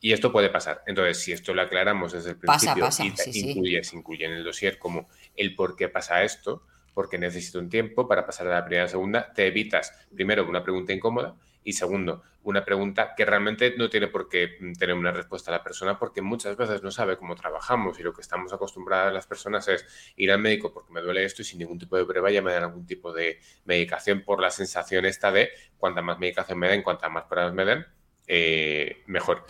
[0.00, 0.82] Y esto puede pasar.
[0.86, 2.88] Entonces, si esto lo aclaramos desde el principio
[3.26, 6.62] y incluye, se incluye en el dossier como el por qué pasa esto,
[6.94, 10.62] porque necesito un tiempo para pasar a la primera y segunda, te evitas primero una
[10.62, 15.12] pregunta incómoda y segundo, una pregunta que realmente no tiene por qué mm, tener una
[15.12, 18.52] respuesta a la persona porque muchas veces no sabe cómo trabajamos y lo que estamos
[18.52, 21.96] acostumbradas las personas es ir al médico porque me duele esto y sin ningún tipo
[21.96, 26.02] de prueba ya me dan algún tipo de medicación por la sensación esta de cuanta
[26.02, 27.86] más medicación me den, cuantas más pruebas me den,
[28.26, 29.44] eh, mejor.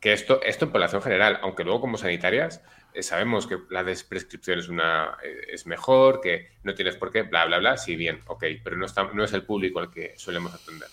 [0.00, 4.58] Que esto, esto en población general, aunque luego como sanitarias eh, sabemos que la desprescripción
[4.58, 8.20] es, una, eh, es mejor, que no tienes por qué, bla, bla, bla, sí, bien,
[8.26, 10.88] ok, pero no, está, no es el público al que solemos atender.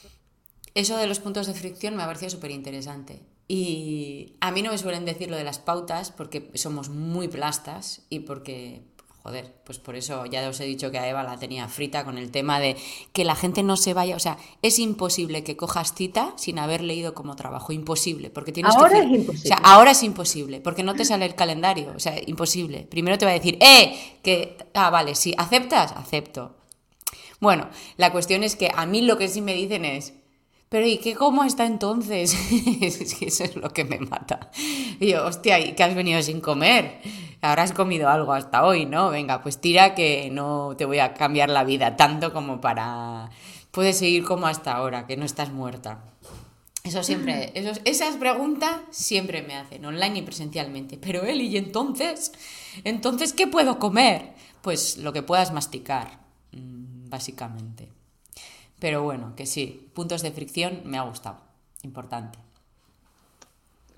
[0.73, 3.21] Eso de los puntos de fricción me ha parecido súper interesante.
[3.47, 8.03] Y a mí no me suelen decir lo de las pautas porque somos muy plastas
[8.09, 8.81] y porque
[9.23, 12.17] joder, pues por eso ya os he dicho que a Eva la tenía frita con
[12.17, 12.75] el tema de
[13.13, 16.81] que la gente no se vaya, o sea, es imposible que cojas cita sin haber
[16.81, 19.43] leído como trabajo, imposible, porque tienes ahora que es imposible.
[19.43, 22.87] O sea, ahora es imposible, porque no te sale el calendario, o sea, imposible.
[22.89, 26.55] Primero te va a decir, "Eh, que ah, vale, si aceptas, acepto."
[27.39, 30.13] Bueno, la cuestión es que a mí lo que sí me dicen es,
[30.71, 32.33] pero ¿y qué cómo está entonces?
[32.81, 34.49] es que eso es lo que me mata.
[35.01, 37.01] Y yo, hostia, ¿y qué has venido sin comer?
[37.41, 39.09] Habrás comido algo hasta hoy, ¿no?
[39.09, 43.31] Venga, pues tira que no te voy a cambiar la vida tanto como para...
[43.71, 46.05] Puedes seguir como hasta ahora, que no estás muerta.
[46.85, 50.97] Eso siempre, esos, esas preguntas siempre me hacen, online y presencialmente.
[50.97, 52.31] Pero él, ¿y entonces?
[52.85, 54.35] ¿Entonces qué puedo comer?
[54.61, 56.21] Pues lo que puedas masticar,
[56.53, 57.89] mm, básicamente.
[58.81, 61.37] Pero bueno, que sí, puntos de fricción me ha gustado.
[61.83, 62.39] Importante.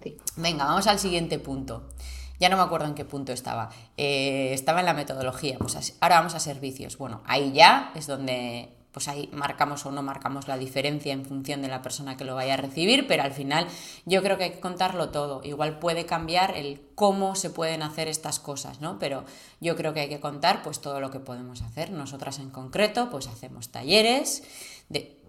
[0.04, 0.18] Sí.
[0.36, 1.90] Venga, vamos al siguiente punto.
[2.38, 3.70] Ya no me acuerdo en qué punto estaba.
[3.96, 5.58] Eh, estaba en la metodología.
[5.58, 6.98] Pues ahora vamos a servicios.
[6.98, 11.64] Bueno, ahí ya es donde pues ahí marcamos o no marcamos la diferencia en función
[11.64, 13.68] de la persona que lo vaya a recibir, pero al final
[14.06, 15.42] yo creo que hay que contarlo todo.
[15.44, 19.00] Igual puede cambiar el cómo se pueden hacer estas cosas, ¿no?
[19.00, 19.26] Pero
[19.60, 21.90] yo creo que hay que contar pues todo lo que podemos hacer.
[21.90, 24.44] Nosotras en concreto pues hacemos talleres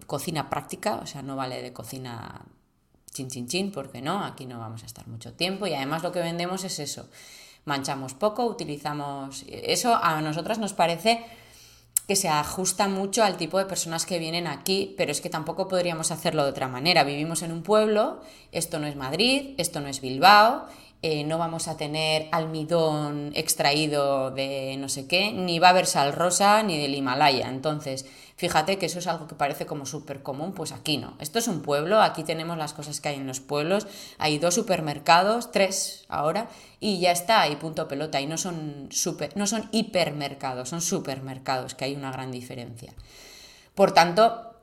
[0.05, 2.45] cocina práctica, o sea, no vale de cocina
[3.11, 6.11] chin chin chin, porque no, aquí no vamos a estar mucho tiempo y además lo
[6.11, 7.07] que vendemos es eso.
[7.63, 11.25] Manchamos poco, utilizamos eso a nosotras nos parece
[12.07, 15.67] que se ajusta mucho al tipo de personas que vienen aquí, pero es que tampoco
[15.67, 17.03] podríamos hacerlo de otra manera.
[17.03, 20.67] Vivimos en un pueblo, esto no es Madrid, esto no es Bilbao,
[21.01, 25.85] eh, no vamos a tener almidón extraído de no sé qué, ni va a haber
[25.85, 27.49] sal rosa ni del Himalaya.
[27.49, 28.05] Entonces,
[28.37, 31.15] fíjate que eso es algo que parece como súper común, pues aquí no.
[31.19, 34.55] Esto es un pueblo, aquí tenemos las cosas que hay en los pueblos, hay dos
[34.55, 38.19] supermercados, tres ahora, y ya está, y punto pelota.
[38.19, 42.93] Y no son, super, no son hipermercados, son supermercados, que hay una gran diferencia.
[43.75, 44.54] Por tanto,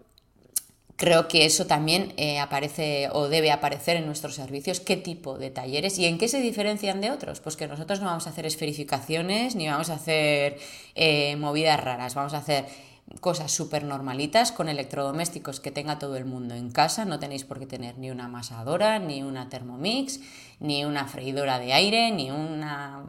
[1.03, 5.51] creo que eso también eh, aparece o debe aparecer en nuestros servicios, qué tipo de
[5.51, 7.41] talleres y en qué se diferencian de otros.
[7.41, 10.59] Pues que nosotros no vamos a hacer esferificaciones ni vamos a hacer
[10.95, 12.67] eh, movidas raras, vamos a hacer
[13.21, 17.05] cosas súper normalitas con electrodomésticos que tenga todo el mundo en casa.
[17.05, 20.21] No tenéis por qué tener ni una amasadora, ni una Thermomix,
[20.61, 23.07] ni una freidora de aire, ni una...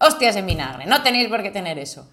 [0.00, 2.08] Hostias en vinagre, no tenéis por qué tener eso.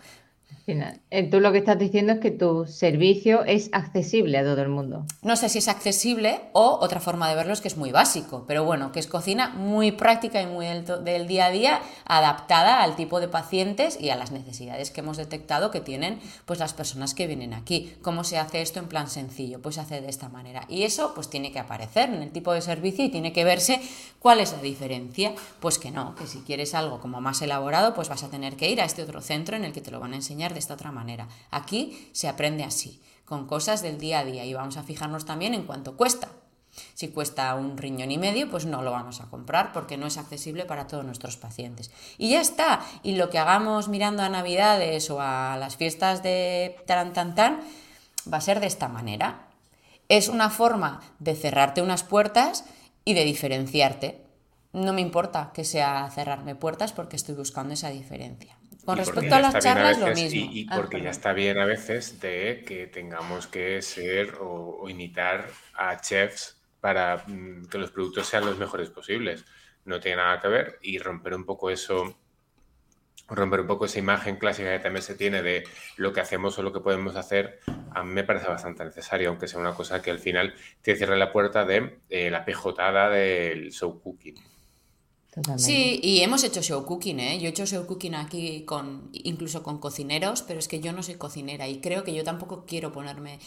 [0.66, 4.70] Eh, tú lo que estás diciendo es que tu servicio es accesible a todo el
[4.70, 5.06] mundo.
[5.22, 8.46] No sé si es accesible o otra forma de verlo es que es muy básico,
[8.48, 10.66] pero bueno, que es cocina muy práctica y muy
[11.04, 15.18] del día a día, adaptada al tipo de pacientes y a las necesidades que hemos
[15.18, 17.96] detectado que tienen pues las personas que vienen aquí.
[18.02, 19.62] ¿Cómo se hace esto en plan sencillo?
[19.62, 20.66] Pues se hace de esta manera.
[20.70, 23.82] Y eso pues tiene que aparecer en el tipo de servicio y tiene que verse
[24.20, 25.34] cuál es la diferencia.
[25.60, 28.70] Pues que no, que si quieres algo como más elaborado, pues vas a tener que
[28.70, 30.76] ir a este otro centro en el que te lo van a enseñar de esta
[30.76, 31.28] otra manera.
[31.52, 35.54] Aquí se aprende así, con cosas del día a día y vamos a fijarnos también
[35.54, 36.30] en cuánto cuesta.
[36.94, 40.18] Si cuesta un riñón y medio, pues no lo vamos a comprar porque no es
[40.18, 41.92] accesible para todos nuestros pacientes.
[42.18, 42.82] Y ya está.
[43.04, 47.62] Y lo que hagamos mirando a Navidades o a las fiestas de tan tan tan
[48.32, 49.48] va a ser de esta manera.
[50.10, 52.66] Es una forma de cerrarte unas puertas
[53.06, 54.26] y de diferenciarte.
[54.74, 58.58] No me importa que sea cerrarme puertas porque estoy buscando esa diferencia.
[58.86, 60.52] Con respecto a las charlas, lo mismo.
[60.52, 64.78] Y, y Ah, porque ya está bien a veces de que tengamos que ser o,
[64.82, 69.46] o imitar a chefs para mm, que los productos sean los mejores posibles.
[69.86, 72.18] No tiene nada que ver y romper un poco eso,
[73.30, 75.64] romper un poco esa imagen clásica que también se tiene de
[75.98, 77.60] lo que hacemos o lo que podemos hacer,
[77.94, 81.18] a mí me parece bastante necesario, aunque sea una cosa que al final te cierre
[81.18, 84.36] la puerta de eh, la pejotada del show cooking.
[85.58, 87.40] Sí, y hemos hecho show cooking, ¿eh?
[87.40, 91.02] Yo he hecho show cooking aquí con, incluso con cocineros, pero es que yo no
[91.04, 93.40] soy cocinera y creo que yo tampoco quiero ponerme...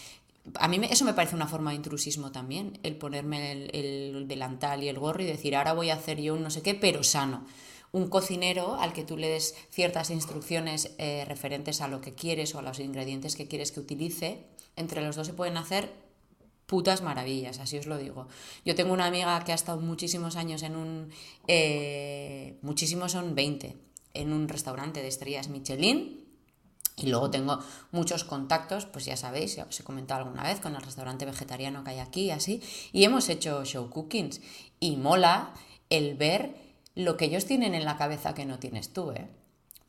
[0.55, 4.29] A mí me- eso me parece una forma de intrusismo también, el ponerme el, el
[4.29, 6.75] delantal y el gorro y decir, ahora voy a hacer yo un no sé qué,
[6.75, 7.45] pero sano.
[7.93, 12.55] Un cocinero al que tú le des ciertas instrucciones eh, referentes a lo que quieres
[12.55, 14.45] o a los ingredientes que quieres que utilice,
[14.77, 15.91] entre los dos se pueden hacer
[16.67, 18.29] putas maravillas, así os lo digo.
[18.65, 21.11] Yo tengo una amiga que ha estado muchísimos años en un,
[21.47, 23.77] eh, muchísimos son 20,
[24.15, 26.25] en un restaurante de estrellas Michelin.
[26.99, 27.59] Y luego tengo
[27.93, 31.85] muchos contactos, pues ya sabéis, ya os he comentado alguna vez, con el restaurante vegetariano
[31.85, 32.63] que hay aquí así.
[32.91, 34.41] Y hemos hecho show cookings.
[34.81, 35.53] Y mola
[35.91, 36.57] el ver
[36.95, 39.29] lo que ellos tienen en la cabeza que no tienes tú, ¿eh?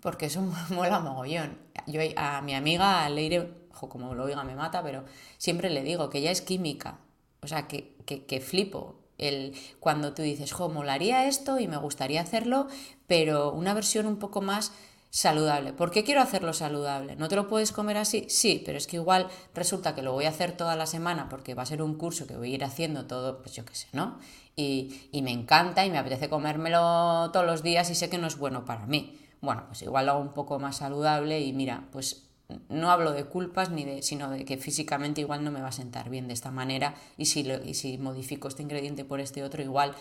[0.02, 1.58] Porque eso mola mogollón.
[1.88, 5.06] Yo a mi amiga Leire, ojo, como lo oiga me mata, pero
[5.38, 7.00] siempre le digo que ella es química.
[7.42, 8.96] O sea, que, que, flipo.
[9.18, 12.68] El, cuando tú dices, jo, molaría esto y me gustaría hacerlo,
[13.08, 14.74] pero una versión un poco más
[15.10, 15.74] saludable.
[15.74, 17.16] ¿Por qué quiero hacerlo saludable?
[17.16, 18.26] ¿No te lo puedes comer así?
[18.30, 21.56] Sí, pero es que igual resulta que lo voy a hacer toda la semana porque
[21.56, 23.88] va a ser un curso que voy a ir haciendo todo, pues yo qué sé,
[23.94, 24.20] ¿no?
[24.56, 28.28] Y, y me encanta y me apetece comérmelo todos los días y sé que no
[28.28, 29.18] es bueno para mí.
[29.42, 32.27] Bueno, pues igual lo hago un poco más saludable y mira, pues
[32.70, 35.74] no hablo de culpas ni de, sino de que físicamente igual no me va a
[35.74, 39.62] sentar bien de esta manera y si, y si modifico este ingrediente por este otro
[39.62, 39.94] igual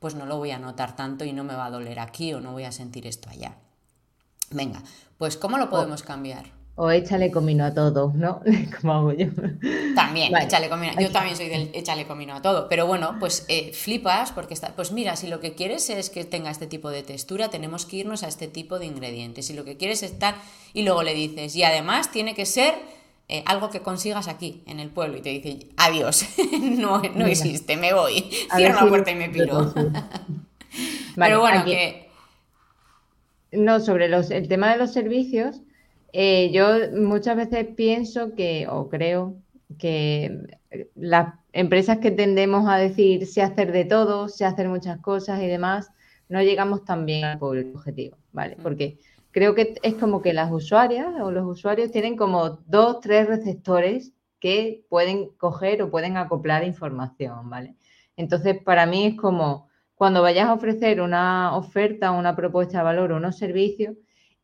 [0.00, 2.40] pues no lo voy a notar tanto y no me va a doler aquí o
[2.40, 3.56] no voy a sentir esto allá.
[4.50, 4.82] Venga,
[5.16, 6.63] pues ¿cómo lo podemos cambiar?
[6.76, 8.40] O échale comino a todo, ¿no?
[8.80, 9.26] Como hago yo.
[9.94, 10.92] También, échale comino.
[11.00, 12.68] Yo también soy del échale comino a todo.
[12.68, 14.74] Pero bueno, pues eh, flipas porque está.
[14.74, 17.98] Pues mira, si lo que quieres es que tenga este tipo de textura, tenemos que
[17.98, 19.46] irnos a este tipo de ingredientes.
[19.46, 20.34] Si lo que quieres es estar.
[20.72, 22.74] Y luego le dices, y además tiene que ser
[23.28, 26.26] eh, algo que consigas aquí, en el pueblo, y te dice, adiós,
[26.60, 28.22] no, no existe, me voy,
[28.54, 29.72] cierro la puerta y me piro.
[31.16, 32.10] Pero bueno, que.
[33.52, 35.60] No, sobre los, el tema de los servicios
[36.16, 39.34] eh, yo muchas veces pienso que, o creo,
[39.80, 40.46] que
[40.94, 45.48] las empresas que tendemos a decir sé hacer de todo, sé hacer muchas cosas y
[45.48, 45.90] demás,
[46.28, 48.54] no llegamos tan bien al público objetivo, ¿vale?
[48.54, 48.62] Mm.
[48.62, 49.00] Porque
[49.32, 54.12] creo que es como que las usuarias o los usuarios tienen como dos, tres receptores
[54.38, 57.74] que pueden coger o pueden acoplar información, ¿vale?
[58.16, 63.10] Entonces, para mí es como cuando vayas a ofrecer una oferta, una propuesta de valor
[63.10, 63.96] o unos servicios,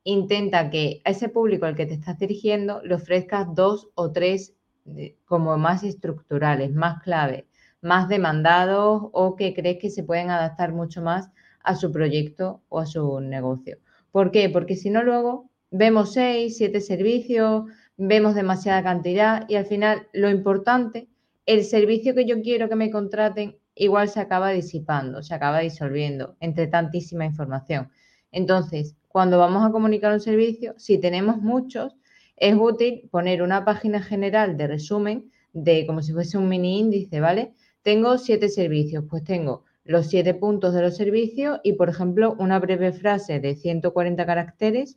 [0.05, 4.55] intenta que a ese público al que te estás dirigiendo le ofrezcas dos o tres
[4.87, 7.45] eh, como más estructurales, más claves,
[7.83, 11.31] más demandados o que crees que se pueden adaptar mucho más
[11.63, 13.79] a su proyecto o a su negocio.
[14.11, 14.49] ¿Por qué?
[14.49, 17.65] Porque si no luego vemos seis, siete servicios,
[17.97, 21.09] vemos demasiada cantidad y al final lo importante,
[21.47, 26.37] el servicio que yo quiero que me contraten igual se acaba disipando, se acaba disolviendo
[26.41, 27.91] entre tantísima información.
[28.33, 31.97] Entonces, cuando vamos a comunicar un servicio, si tenemos muchos,
[32.37, 37.19] es útil poner una página general de resumen de como si fuese un mini índice,
[37.19, 37.53] ¿vale?
[37.83, 42.61] Tengo siete servicios, pues tengo los siete puntos de los servicios y, por ejemplo, una
[42.61, 44.97] breve frase de 140 caracteres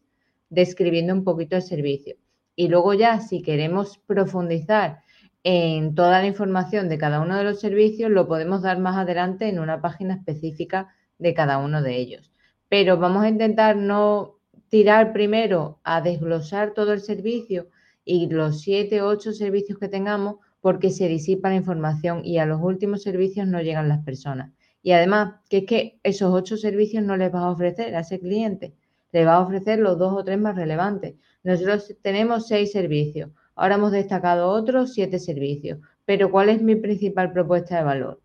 [0.51, 2.15] describiendo un poquito el servicio.
[2.55, 4.99] Y luego ya, si queremos profundizar
[5.43, 9.49] en toda la información de cada uno de los servicios, lo podemos dar más adelante
[9.49, 12.32] en una página específica de cada uno de ellos
[12.73, 17.67] pero vamos a intentar no tirar primero a desglosar todo el servicio
[18.03, 22.59] y los siete, ocho servicios que tengamos porque se disipa la información y a los
[22.59, 24.53] últimos servicios no llegan las personas.
[24.81, 28.19] Y además, que es que esos ocho servicios no les vas a ofrecer a ese
[28.19, 28.73] cliente,
[29.11, 31.13] le vas a ofrecer los dos o tres más relevantes.
[31.43, 37.33] Nosotros tenemos seis servicios, ahora hemos destacado otros siete servicios, pero ¿cuál es mi principal
[37.33, 38.19] propuesta de valor?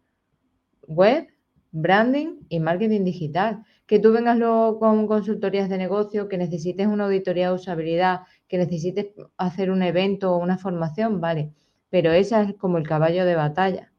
[0.87, 1.27] Web,
[1.81, 7.07] branding y marketing digital que tú vengas luego con consultorías de negocio, que necesites una
[7.07, 9.07] auditoría de usabilidad, que necesites
[9.39, 11.55] hacer un evento o una formación, vale,
[11.89, 13.91] pero esa es como el caballo de batalla.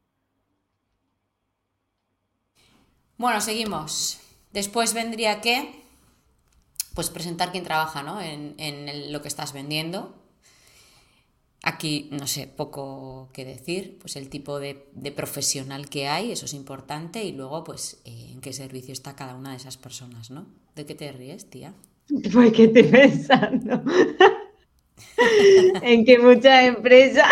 [3.18, 4.20] Bueno, seguimos.
[4.52, 5.82] Después vendría que,
[6.94, 8.20] pues presentar quién trabaja ¿no?
[8.20, 10.19] en, en lo que estás vendiendo,
[11.62, 14.76] Aquí, no sé, poco que decir, pues el tipo de,
[15.14, 19.34] profesional que hay, eso es importante, y luego, pues, eh, en qué servicio está cada
[19.34, 20.46] una de esas personas, ¿no?
[20.74, 21.74] ¿De qué te ríes, tía?
[22.32, 23.84] Pues que estoy pensando
[25.82, 27.30] en que muchas empresas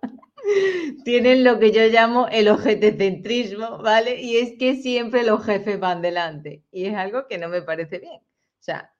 [1.04, 2.48] tienen lo que yo llamo el
[2.96, 4.20] centrismo, ¿vale?
[4.20, 7.98] Y es que siempre los jefes van delante, y es algo que no me parece
[7.98, 8.20] bien.
[8.20, 8.93] O sea,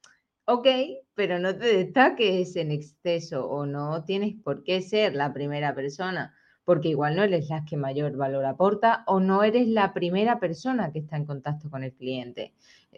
[0.46, 0.66] ok,
[1.14, 6.34] pero no te destaques en exceso o no tienes por qué ser la primera persona,
[6.64, 10.92] porque igual no eres la que mayor valor aporta o no eres la primera persona
[10.92, 12.52] que está en contacto con el cliente.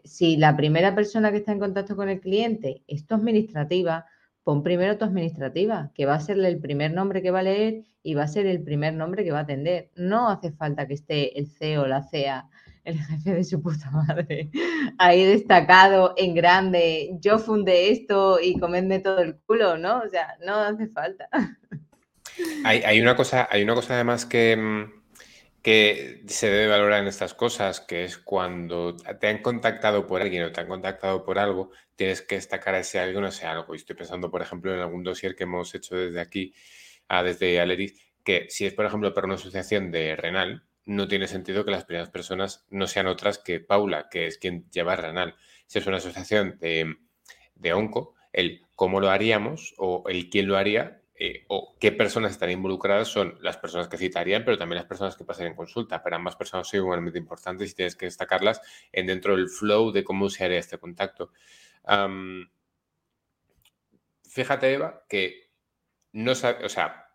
[0.05, 4.07] Si la primera persona que está en contacto con el cliente es tu administrativa,
[4.45, 7.83] pon primero tu administrativa, que va a ser el primer nombre que va a leer
[8.03, 9.91] y va a ser el primer nombre que va a atender.
[9.97, 12.49] No hace falta que esté el CEO o la CEA
[12.87, 14.49] el jefe de su puta madre,
[14.99, 19.99] ahí destacado en grande, yo fundé esto y comedme todo el culo, ¿no?
[19.99, 21.29] O sea, no hace falta.
[22.65, 24.93] Hay, una, cosa, hay una cosa además que, mm,
[25.63, 30.45] que se debe valorar en estas cosas, que es cuando te han contactado por alguien
[30.45, 33.75] o te han contactado por algo, tienes que destacar a ese algo no sea algo.
[33.75, 36.55] Y estoy pensando, por ejemplo, en algún dossier que hemos hecho desde aquí,
[37.09, 41.29] ah, desde Aleris, que si es, por ejemplo, para una asociación de renal, no tiene
[41.29, 45.37] sentido que las primeras personas no sean otras que Paula, que es quien lleva Renal.
[45.67, 46.97] Si es una asociación de,
[47.57, 52.33] de onco, el cómo lo haríamos o el quién lo haría eh, o qué personas
[52.33, 56.03] están involucradas son las personas que citarían, pero también las personas que pasan en consulta.
[56.03, 58.61] Pero ambas personas son igualmente importantes y tienes que destacarlas
[58.93, 61.33] en dentro del flow de cómo se haría este contacto.
[64.29, 65.51] fíjate, Eva, que
[66.13, 67.09] no sabe, o sea,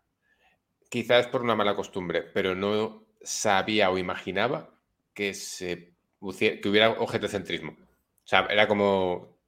[0.90, 4.70] quizás por una mala costumbre, pero no sabía o imaginaba
[5.14, 5.94] que, se,
[6.38, 7.72] que hubiera objetocentrismo.
[7.72, 9.38] O sea, era como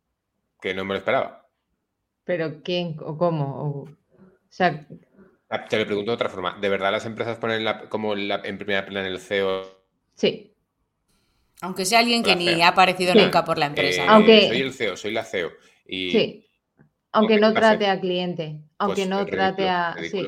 [0.61, 1.49] que no me lo esperaba.
[2.25, 3.63] ¿Pero quién o cómo?
[3.63, 3.89] O,
[4.49, 4.87] sea...
[5.51, 6.59] Ah, te lo pregunto de otra forma.
[6.61, 9.63] ¿De verdad las empresas ponen como en primera plana el CEO?
[10.15, 10.55] Sí.
[11.61, 14.03] Aunque sea alguien que ni ha aparecido nunca por la empresa.
[14.03, 14.49] Eh, Aunque...
[14.49, 15.51] Soy el CEO, soy la CEO.
[15.87, 16.11] Y...
[16.11, 16.47] Sí.
[17.13, 18.61] Aunque no trate a cliente.
[18.79, 19.95] Aunque pues no trate a.
[20.11, 20.27] Sí.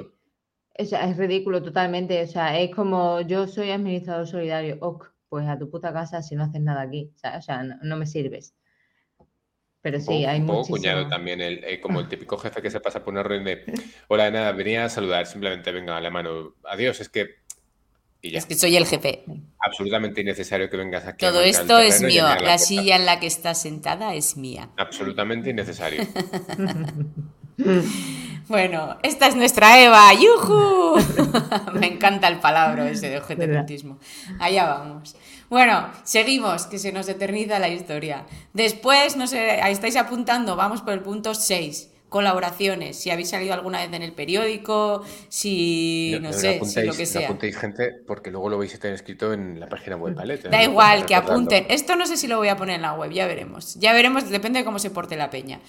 [0.79, 2.22] Es ridículo totalmente.
[2.22, 4.79] O sea, es como yo soy administrador solidario.
[4.81, 7.12] Ok, pues a tu puta casa si no haces nada aquí.
[7.22, 8.55] O sea, no, me sirves.
[9.83, 12.81] Pero sí, hay un poco cuñado también, el, eh, como el típico jefe que se
[12.81, 13.64] pasa por una reunión de
[14.09, 17.37] hola, nada, venía a saludar, simplemente venga a la mano, adiós, es que
[18.22, 19.24] es que soy el jefe.
[19.61, 21.24] Absolutamente innecesario que vengas aquí.
[21.24, 22.24] Todo esto es mío.
[22.24, 24.70] La, silla en la que estás sentada es mía.
[24.77, 26.03] Absolutamente innecesario.
[28.48, 30.12] bueno, esta es nuestra Eva.
[30.14, 30.96] ¡Yujú!
[31.74, 33.42] Me encanta el palabra ese de objeto
[34.38, 35.16] Allá vamos.
[35.48, 38.26] Bueno, seguimos, que se nos eterniza la historia.
[38.52, 43.52] Después, no sé, ahí estáis apuntando, vamos por el punto 6 colaboraciones, si habéis salido
[43.52, 47.20] alguna vez en el periódico, si no, sé, si lo que sea.
[47.20, 50.38] No apuntéis gente porque luego lo vais a tener escrito en la página web, ¿vale?
[50.38, 51.66] Da igual, que apunten.
[51.68, 53.74] Esto no sé si lo voy a poner en la web, ya veremos.
[53.74, 55.60] Ya veremos, depende de cómo se porte la peña.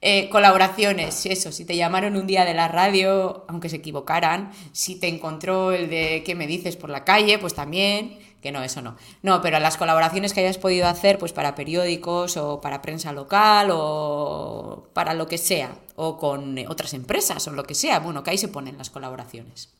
[0.00, 4.96] Eh, colaboraciones, eso, si te llamaron un día de la radio, aunque se equivocaran, si
[4.96, 8.82] te encontró el de qué me dices por la calle, pues también que no, eso
[8.82, 8.96] no.
[9.22, 13.70] No, pero las colaboraciones que hayas podido hacer, pues para periódicos o para prensa local
[13.72, 18.32] o para lo que sea, o con otras empresas o lo que sea, bueno, que
[18.32, 19.72] ahí se ponen las colaboraciones.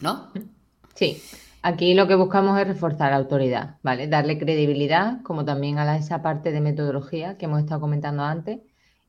[0.00, 0.32] ¿No?
[0.94, 1.22] Sí.
[1.62, 4.08] Aquí lo que buscamos es reforzar la autoridad, ¿vale?
[4.08, 8.58] Darle credibilidad, como también a esa parte de metodología que hemos estado comentando antes,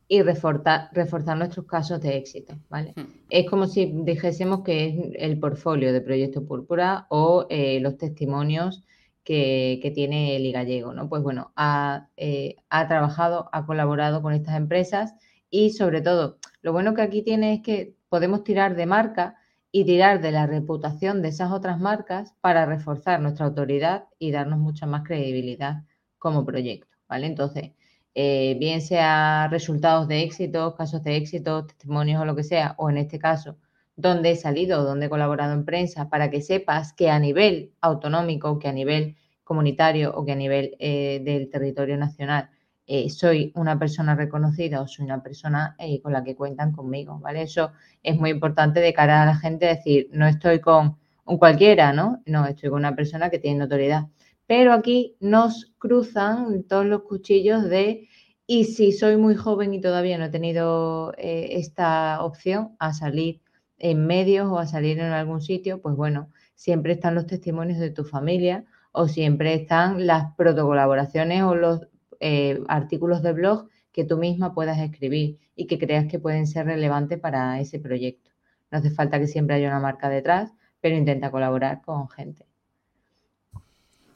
[0.08, 2.94] y reforzar, reforzar nuestros casos de éxito, ¿vale?
[2.96, 3.06] Hmm.
[3.30, 8.84] Es como si dijésemos que es el portfolio de Proyecto Púrpura o eh, los testimonios
[9.24, 11.10] que, tiene el gallego, ¿no?
[11.10, 15.16] Pues bueno, ha, eh, ha, trabajado, ha colaborado con estas empresas
[15.50, 19.38] y sobre todo, lo bueno que aquí tiene es que podemos tirar de marca
[19.72, 24.60] y tirar de la reputación de esas otras marcas para reforzar nuestra autoridad y darnos
[24.60, 25.84] mucha más credibilidad
[26.20, 27.28] como proyecto, ¿vale?
[27.28, 27.72] Entonces,
[28.16, 32.90] eh, bien sea resultados de éxito, casos de éxito, testimonios o lo que sea, o
[32.90, 33.58] en este caso,
[33.96, 38.60] donde he salido donde he colaborado en prensa, para que sepas que a nivel autonómico,
[38.60, 42.50] que a nivel comunitario o que a nivel eh, del territorio nacional
[42.86, 47.44] eh, soy una persona reconocida o soy una persona con la que cuentan conmigo, ¿vale?
[47.44, 47.72] Eso
[48.04, 52.22] es muy importante de cara a la gente decir, no estoy con un cualquiera, ¿no?
[52.26, 54.08] No, estoy con una persona que tiene notoriedad
[54.56, 58.08] pero aquí nos cruzan todos los cuchillos de,
[58.46, 63.42] y si soy muy joven y todavía no he tenido eh, esta opción a salir
[63.80, 67.90] en medios o a salir en algún sitio, pues bueno, siempre están los testimonios de
[67.90, 71.88] tu familia o siempre están las protocolaboraciones o los
[72.20, 76.68] eh, artículos de blog que tú misma puedas escribir y que creas que pueden ser
[76.68, 78.30] relevantes para ese proyecto.
[78.70, 82.53] No hace falta que siempre haya una marca detrás, pero intenta colaborar con gente.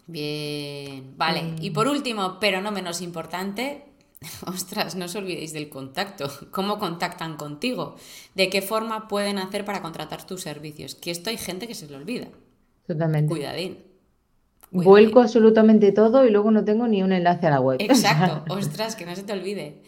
[0.08, 1.56] Bien, vale.
[1.60, 1.92] Y por mm.
[1.92, 3.84] último, pero no menos importante,
[4.46, 6.30] ostras, no os olvidéis del contacto.
[6.52, 7.96] ¿Cómo contactan contigo?
[8.34, 10.96] ¿De qué forma pueden hacer para contratar tus servicios?
[10.96, 12.28] Que esto hay gente que se le olvida.
[12.88, 13.30] Totalmente.
[13.30, 13.78] Cuidadín.
[14.72, 17.78] Vuelco absolutamente todo y luego no tengo ni un enlace a la web.
[17.80, 19.82] Exacto, ostras, que no se te olvide.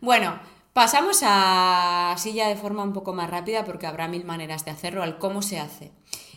[0.00, 0.38] Bueno,
[0.72, 4.70] pasamos a así ya de forma un poco más rápida porque habrá mil maneras de
[4.70, 5.92] hacerlo, al cómo se hace.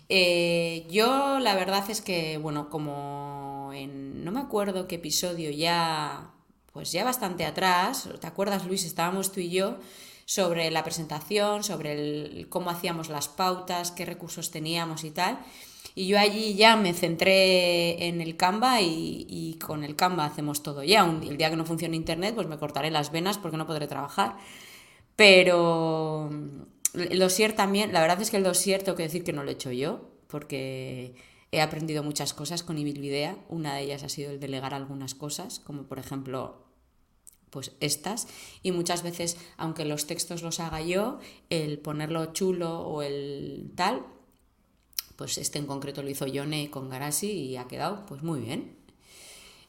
[0.10, 6.32] Eh, yo la verdad es que, bueno, como en, no me acuerdo qué episodio ya,
[6.72, 8.86] pues ya bastante atrás, ¿te acuerdas Luis?
[8.86, 9.78] Estábamos tú y yo
[10.26, 15.40] sobre la presentación, sobre cómo hacíamos las pautas, qué recursos teníamos y tal.
[15.96, 20.84] Y yo allí ya me centré en el Canva y, con el Canva hacemos todo
[20.84, 21.06] ya.
[21.06, 24.36] el día que no funcione Internet, pues me cortaré las venas porque no podré trabajar.
[25.16, 26.30] Pero
[26.96, 29.50] el dossier también, la verdad es que el dossier tengo que decir que no lo
[29.50, 31.16] he hecho yo, porque
[31.52, 33.38] he aprendido muchas cosas con Ibilvidea.
[33.50, 36.66] Una de ellas ha sido el delegar algunas cosas, como por ejemplo
[37.50, 38.28] pues estas
[38.64, 41.20] y muchas veces aunque los textos los haga yo
[41.50, 44.06] el ponerlo chulo o el tal
[45.16, 48.76] pues este en concreto lo hizo Yone con Garasi y ha quedado pues muy bien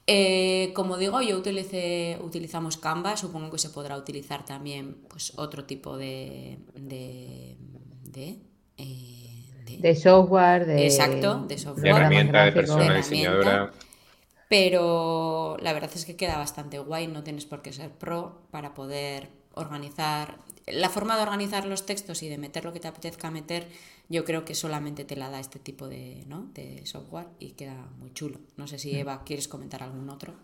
[0.07, 5.65] eh, como digo, yo utilicé, utilizamos Canva, supongo que se podrá utilizar también pues, otro
[5.65, 6.59] tipo de...
[6.75, 7.57] de,
[8.05, 8.41] de,
[8.79, 10.85] eh, software, de...
[10.85, 11.83] Exacto, de software.
[11.83, 13.73] De herramienta, de persona diseñadora.
[14.49, 18.75] Pero la verdad es que queda bastante guay, no tienes por qué ser pro para
[18.75, 20.39] poder organizar.
[20.67, 23.69] La forma de organizar los textos y de meter lo que te apetezca meter,
[24.09, 26.47] yo creo que solamente te la da este tipo de, ¿no?
[26.55, 28.41] de software y queda muy chulo.
[28.57, 28.97] No sé si mm.
[28.97, 30.35] Eva, ¿quieres comentar algún otro?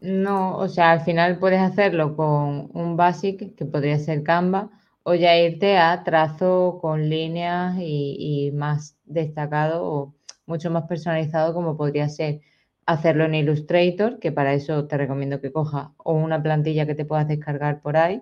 [0.00, 4.70] No, o sea, al final puedes hacerlo con un basic que podría ser Canva
[5.04, 10.14] o ya irte a trazo con líneas y, más destacado o
[10.46, 12.40] mucho más personalizado como podría ser
[12.86, 17.04] hacerlo en Illustrator, que para eso te recomiendo que cojas o una plantilla que te
[17.04, 18.20] puedas descargar por ahí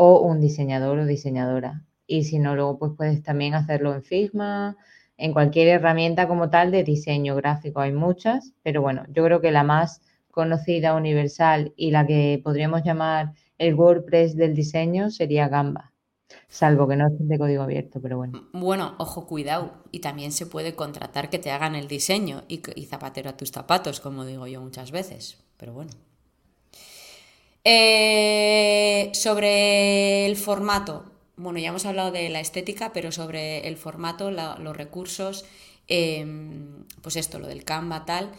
[0.00, 1.82] o un diseñador o diseñadora.
[2.06, 4.76] Y si no, luego pues puedes también hacerlo en Figma,
[5.16, 7.80] en cualquier herramienta como tal de diseño gráfico.
[7.80, 12.84] Hay muchas, pero bueno, yo creo que la más conocida, universal y la que podríamos
[12.84, 15.92] llamar el WordPress del diseño sería Gamba.
[16.46, 18.48] Salvo que no es de código abierto, pero bueno.
[18.52, 19.82] Bueno, ojo, cuidado.
[19.90, 23.98] Y también se puede contratar que te hagan el diseño y, zapatero a tus zapatos,
[23.98, 25.42] como digo yo muchas veces.
[25.56, 25.90] Pero bueno.
[27.70, 31.04] Eh, sobre el formato.
[31.36, 35.44] Bueno, ya hemos hablado de la estética, pero sobre el formato, los recursos,
[35.86, 38.32] em, pues esto, lo del Canva, tal,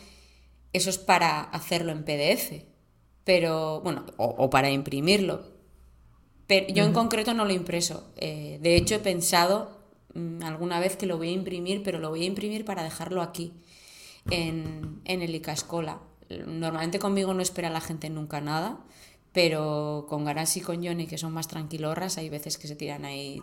[0.73, 2.65] eso es para hacerlo en PDF,
[3.23, 5.43] pero bueno, o para imprimirlo,
[6.47, 8.11] pero yo en concreto no lo he impreso.
[8.17, 9.79] Eh, de hecho, he pensado
[10.15, 13.21] mm, alguna vez que lo voy a imprimir, pero lo voy a imprimir para dejarlo
[13.21, 13.53] aquí,
[14.31, 15.99] en, en el Icascola.
[16.47, 18.79] Normalmente conmigo no espera la gente nunca nada,
[19.31, 23.05] pero con Garas y con Johnny, que son más tranquilorras, hay veces que se tiran
[23.05, 23.41] ahí,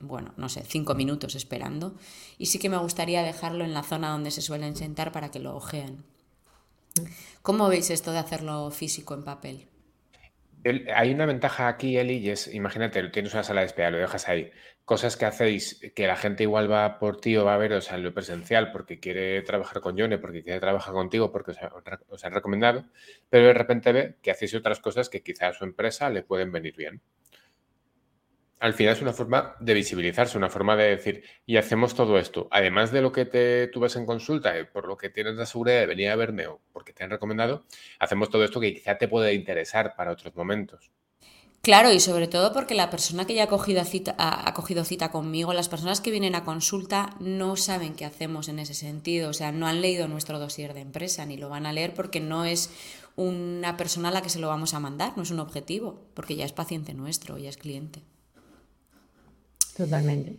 [0.00, 1.94] bueno, no sé, cinco minutos esperando.
[2.38, 5.38] Y sí que me gustaría dejarlo en la zona donde se suelen sentar para que
[5.38, 6.04] lo ojeen.
[7.42, 9.68] ¿Cómo veis esto de hacerlo físico en papel?
[10.94, 14.28] Hay una ventaja aquí, Eli, y es, imagínate, tienes una sala de espera, lo dejas
[14.28, 14.50] ahí.
[14.84, 18.02] Cosas que hacéis que la gente igual va por ti o va a veros en
[18.02, 21.58] lo presencial porque quiere trabajar con Yone, porque quiere trabajar contigo, porque os,
[22.08, 22.84] os han recomendado,
[23.30, 26.52] pero de repente ve que hacéis otras cosas que quizás a su empresa le pueden
[26.52, 27.02] venir bien
[28.64, 32.48] al final es una forma de visibilizarse, una forma de decir, y hacemos todo esto,
[32.50, 35.44] además de lo que te, tú ves en consulta, eh, por lo que tienes la
[35.44, 37.66] seguridad de venir a verme o porque te han recomendado,
[37.98, 40.90] hacemos todo esto que quizá te puede interesar para otros momentos.
[41.60, 45.10] Claro, y sobre todo porque la persona que ya ha cogido cita, ha, cogido cita
[45.10, 49.34] conmigo, las personas que vienen a consulta no saben qué hacemos en ese sentido, o
[49.34, 52.46] sea, no han leído nuestro dossier de empresa, ni lo van a leer porque no
[52.46, 52.70] es
[53.14, 56.36] una persona a la que se lo vamos a mandar, no es un objetivo, porque
[56.36, 58.02] ya es paciente nuestro, ya es cliente.
[59.76, 60.38] Totalmente.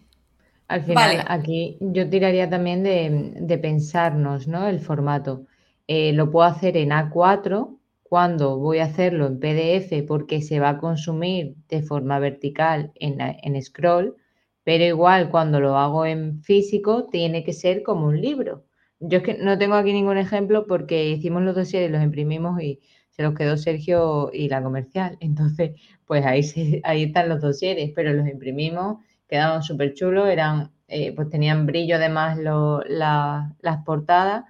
[0.67, 4.67] Al final, aquí yo tiraría también de, pensarnos, ¿no?
[4.67, 5.45] El formato.
[5.87, 10.69] Eh, lo puedo hacer en A4 cuando voy a hacerlo en PDF porque se va
[10.69, 14.15] a consumir de forma vertical en, en scroll,
[14.63, 18.65] pero igual cuando lo hago en físico tiene que ser como un libro.
[18.99, 22.79] Yo es que no tengo aquí ningún ejemplo porque hicimos los dosieres, los imprimimos y
[23.11, 25.17] se los quedó Sergio y la comercial.
[25.21, 31.13] Entonces, pues ahí, ahí están los dosieres, pero los imprimimos quedaban súper chulos, eran, eh,
[31.15, 34.45] pues tenían brillo además las portadas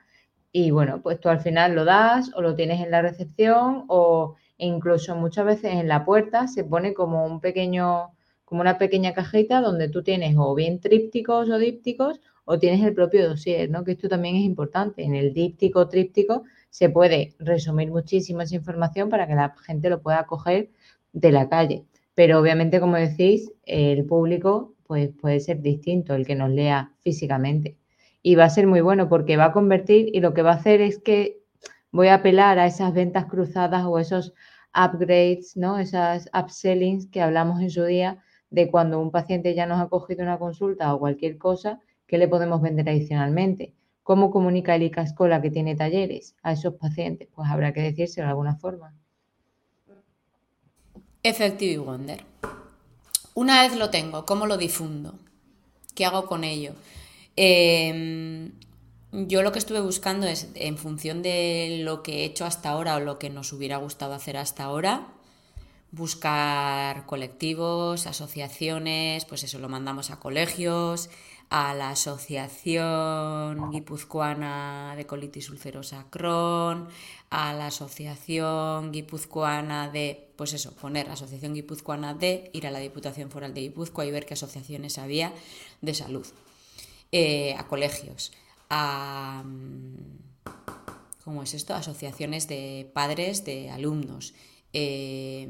[0.51, 4.35] y bueno, pues tú al final lo das o lo tienes en la recepción o
[4.57, 8.11] incluso muchas veces en la puerta se pone como un pequeño,
[8.45, 12.93] como una pequeña cajita donde tú tienes o bien trípticos o dípticos o tienes el
[12.93, 13.83] propio dossier, ¿no?
[13.83, 15.03] Que esto también es importante.
[15.03, 19.89] En el díptico o tríptico se puede resumir muchísima esa información para que la gente
[19.89, 20.69] lo pueda coger
[21.11, 21.85] de la calle.
[22.15, 27.77] Pero obviamente, como decís, el público pues, puede ser distinto, el que nos lea físicamente.
[28.21, 30.55] Y va a ser muy bueno porque va a convertir y lo que va a
[30.55, 31.39] hacer es que
[31.91, 34.33] voy a apelar a esas ventas cruzadas o esos
[34.73, 35.77] upgrades, ¿no?
[35.77, 40.23] Esas upsellings que hablamos en su día de cuando un paciente ya nos ha cogido
[40.23, 43.73] una consulta o cualquier cosa, ¿qué le podemos vender adicionalmente?
[44.03, 47.27] ¿Cómo comunica el ICASCOLA que tiene talleres a esos pacientes?
[47.33, 48.93] Pues habrá que decírselo de alguna forma.
[51.25, 52.23] Effective Wonder.
[53.33, 55.17] Una vez lo tengo, ¿cómo lo difundo?
[55.95, 56.73] ¿Qué hago con ello?
[57.35, 58.51] Em,
[59.11, 62.95] yo lo que estuve buscando es, en función de lo que he hecho hasta ahora
[62.95, 65.07] o lo que nos hubiera gustado hacer hasta ahora,
[65.89, 71.09] buscar colectivos, asociaciones, pues eso lo mandamos a colegios,
[71.49, 76.87] a la Asociación Guipuzcoana de Colitis Ulcerosa Crohn,
[77.29, 83.29] a la Asociación Guipuzcoana de, pues eso, poner Asociación Guipuzcoana de, ir a la Diputación
[83.29, 85.33] Foral de Guipúzcoa y ver qué asociaciones había
[85.81, 86.25] de salud,
[87.11, 88.31] eh, a colegios,
[88.69, 89.43] a...
[91.23, 91.73] ¿Cómo es esto?
[91.73, 94.35] Asociaciones de padres de alumnos.
[94.73, 95.47] Eh,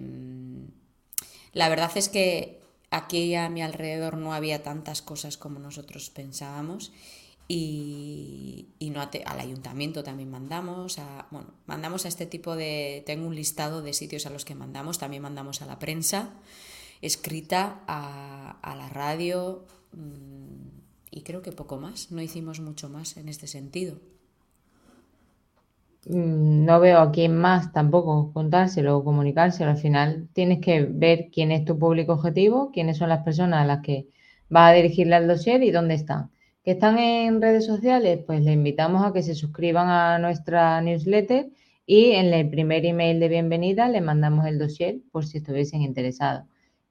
[1.51, 2.64] la verdad es que
[2.95, 6.91] aquí a mi alrededor no había tantas cosas como nosotros pensábamos
[7.47, 13.35] y, no al ayuntamiento también mandamos, a, bueno, mandamos a este tipo de, tengo un
[13.35, 16.33] listado de sitios a los que mandamos, también mandamos a la prensa
[17.01, 22.11] escrita a, la radio mm, y creo que poco más.
[22.11, 23.99] No hicimos mucho más en este sentido.
[26.05, 29.71] Mm, no veo a quién más tampoco contárselo o comunicárselo.
[29.71, 33.65] Al final tienes que ver quién es tu público objetivo, quiénes son las personas a
[33.65, 34.07] las que
[34.49, 36.31] vas a dirigirle al dossier y dónde están.
[36.63, 38.19] ¿Que están en redes sociales?
[38.25, 41.49] Pues le invitamos a que se suscriban a nuestra newsletter
[41.85, 46.45] y en el primer email de bienvenida le mandamos el dossier por si estuviesen interesados.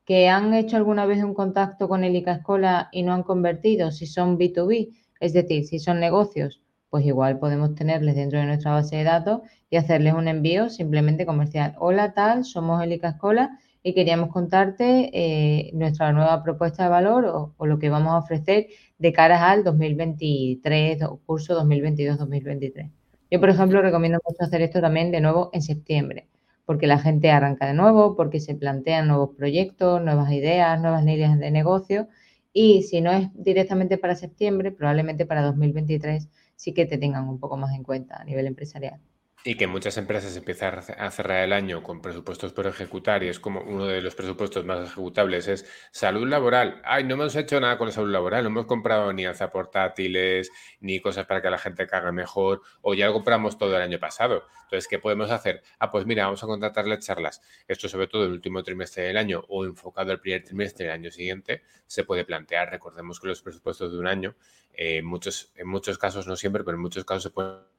[0.05, 3.91] ¿Que han hecho alguna vez un contacto con el ICA Escola y no han convertido?
[3.91, 4.91] Si son B2B,
[5.21, 6.61] es decir, si son negocios,
[6.95, 11.27] pues igual podemos tenerles dentro de nuestra base de datos y hacerles un envío simplemente
[11.27, 11.75] comercial.
[11.81, 17.67] Hola, tal, somos el Escola y queríamos contarte eh, nuestra nueva propuesta de valor o,
[17.67, 22.89] lo que vamos a ofrecer de cara al 2023 o curso 2022-2023.
[23.29, 26.29] Yo, por ejemplo, recomiendo mucho hacer esto también de nuevo en septiembre,
[26.65, 31.41] porque la gente arranca de nuevo, porque se plantean nuevos proyectos, nuevas ideas, nuevas líneas
[31.41, 32.07] de negocio
[32.53, 37.39] y si no es directamente para septiembre, probablemente para 2023 sí que te tengan un
[37.41, 39.01] poco más en cuenta a nivel empresarial.
[39.47, 43.39] Y que muchas empresas empiezan a cerrar el año con presupuestos por ejecutar y es
[43.39, 46.81] como uno de los presupuestos más ejecutables es salud laboral.
[46.83, 50.51] Ay, no hemos hecho nada con la salud laboral, no hemos comprado ni alza portátiles,
[50.81, 53.99] ni cosas para que la gente cague mejor, o ya lo compramos todo el año
[53.99, 54.45] pasado.
[54.63, 55.63] Entonces, ¿qué podemos hacer?
[55.79, 57.43] Ah, pues mira, vamos a contratarle charlas.
[57.69, 61.11] Esto sobre todo el último trimestre del año o enfocado al primer trimestre del año
[61.11, 62.71] siguiente, se puede plantear.
[62.71, 64.37] Recordemos que los presupuestos de un año,
[64.73, 67.75] eh, muchos, en muchos casos, no siempre, pero en muchos casos se pueden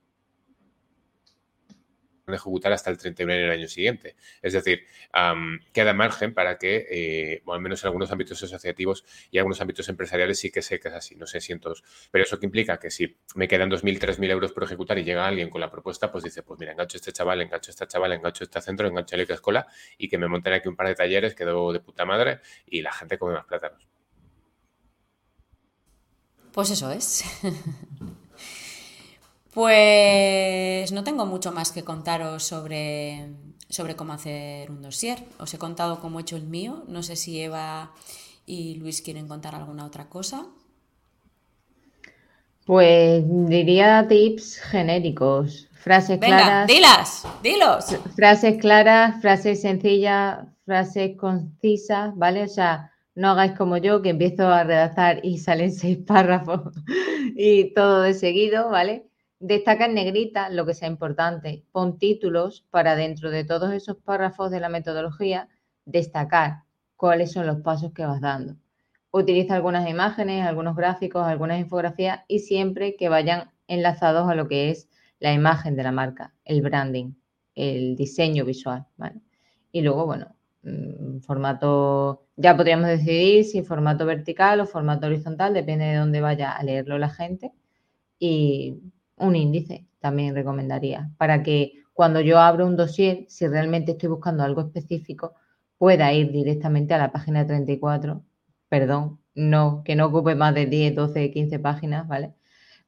[2.34, 4.15] ejecutar hasta el 31 del año siguiente.
[4.41, 4.86] Es decir,
[5.73, 9.88] queda margen para que, eh, o al menos en algunos ámbitos asociativos y algunos ámbitos
[9.89, 11.84] empresariales sí que sé que es así, no sé si en todos.
[12.11, 15.26] Pero eso que implica que si me quedan 2.000, 3.000 euros por ejecutar y llega
[15.26, 18.13] alguien con la propuesta, pues dice, pues mira, engancho este chaval, engancho a esta chaval,
[18.13, 19.67] engancho a este centro, engancho a la escuela
[19.97, 22.91] y que me monten aquí un par de talleres, quedo de puta madre y la
[22.91, 23.88] gente come más plátanos.
[26.51, 27.23] Pues eso es.
[29.55, 33.29] Pues no tengo mucho más que contaros sobre,
[33.69, 35.23] sobre cómo hacer un dossier.
[35.39, 36.83] Os he contado cómo he hecho el mío.
[36.89, 37.93] No sé si Eva
[38.45, 40.45] y Luis quieren contar alguna otra cosa.
[42.65, 46.67] Pues diría tips genéricos, frases Venga, claras.
[46.67, 47.85] Dilas, dilos.
[48.13, 52.43] Frases claras, frases sencillas, frases concisas, ¿vale?
[52.43, 56.73] O sea, no hagáis como yo, que empiezo a redactar y salen seis párrafos
[57.37, 59.05] y todo de seguido, ¿vale?
[59.47, 61.63] Destaca en negrita lo que sea importante.
[61.71, 65.49] Pon títulos para dentro de todos esos párrafos de la metodología
[65.85, 66.63] destacar
[66.95, 68.55] cuáles son los pasos que vas dando.
[69.11, 74.71] Utiliza algunas imágenes, algunos gráficos, algunas infografías y siempre que vayan enlazados a lo que
[74.71, 74.89] es
[75.19, 77.13] la imagen de la marca, el branding,
[77.53, 78.87] el diseño visual.
[79.71, 85.85] Y luego, bueno, mm, formato, ya podríamos decidir si formato vertical o formato horizontal, depende
[85.85, 87.51] de dónde vaya a leerlo la gente.
[88.17, 88.79] Y
[89.18, 94.43] un índice también recomendaría para que cuando yo abro un dossier, si realmente estoy buscando
[94.43, 95.34] algo específico,
[95.78, 98.24] pueda ir directamente a la página 34,
[98.70, 102.34] perdón, no, que no ocupe más de 10, 12, 15 páginas, ¿vale?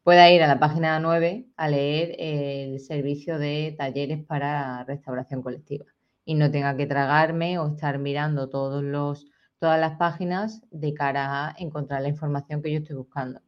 [0.03, 5.85] Pueda ir a la página 9 a leer el servicio de talleres para restauración colectiva
[6.25, 9.27] y no tenga que tragarme o estar mirando todos los,
[9.59, 13.41] todas las páginas de cara a encontrar la información que yo estoy buscando.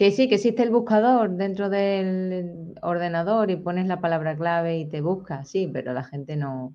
[0.00, 4.88] Que sí, que existe el buscador dentro del ordenador y pones la palabra clave y
[4.88, 6.74] te busca, sí, pero la gente no,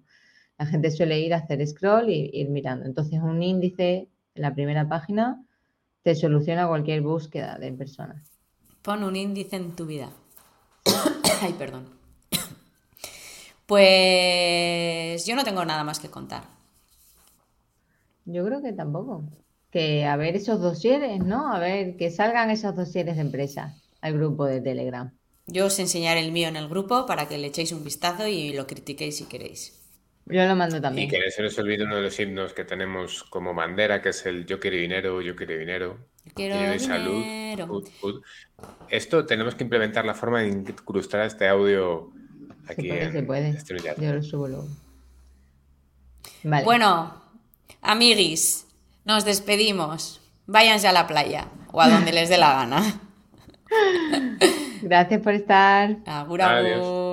[0.60, 2.86] la gente suele ir a hacer scroll y ir mirando.
[2.86, 5.44] Entonces, un índice en la primera página
[6.04, 8.32] te soluciona cualquier búsqueda de personas.
[8.84, 10.12] Pon un índice en tu vida.
[11.42, 11.90] Ay, perdón.
[13.66, 16.44] Pues yo no tengo nada más que contar.
[18.26, 19.24] Yo creo que tampoco
[19.76, 21.54] que a ver esos dosieres, ¿no?
[21.54, 25.12] A ver que salgan esos dosieres de empresa al grupo de Telegram.
[25.48, 28.54] Yo os enseñaré el mío en el grupo para que le echéis un vistazo y
[28.54, 29.78] lo critiquéis si queréis.
[30.28, 31.10] Yo lo mando también.
[31.10, 34.26] Y que se nos olvide uno de los himnos que tenemos como bandera, que es
[34.26, 35.98] el Yo quiero dinero, yo quiero dinero.
[36.24, 36.80] Yo quiero dinero.
[36.80, 38.24] salud.
[38.88, 42.14] Esto tenemos que implementar la forma de incrustar este audio
[42.66, 42.84] aquí.
[42.84, 43.50] Se puede, se puede.
[43.50, 44.70] Este yo lo subo luego.
[46.44, 46.64] Vale.
[46.64, 47.22] Bueno,
[47.82, 48.65] amiguis,
[49.06, 50.22] nos despedimos.
[50.48, 53.00] Váyanse a la playa o a donde les dé la gana.
[54.82, 55.98] Gracias por estar.
[56.06, 57.05] Agur, agur.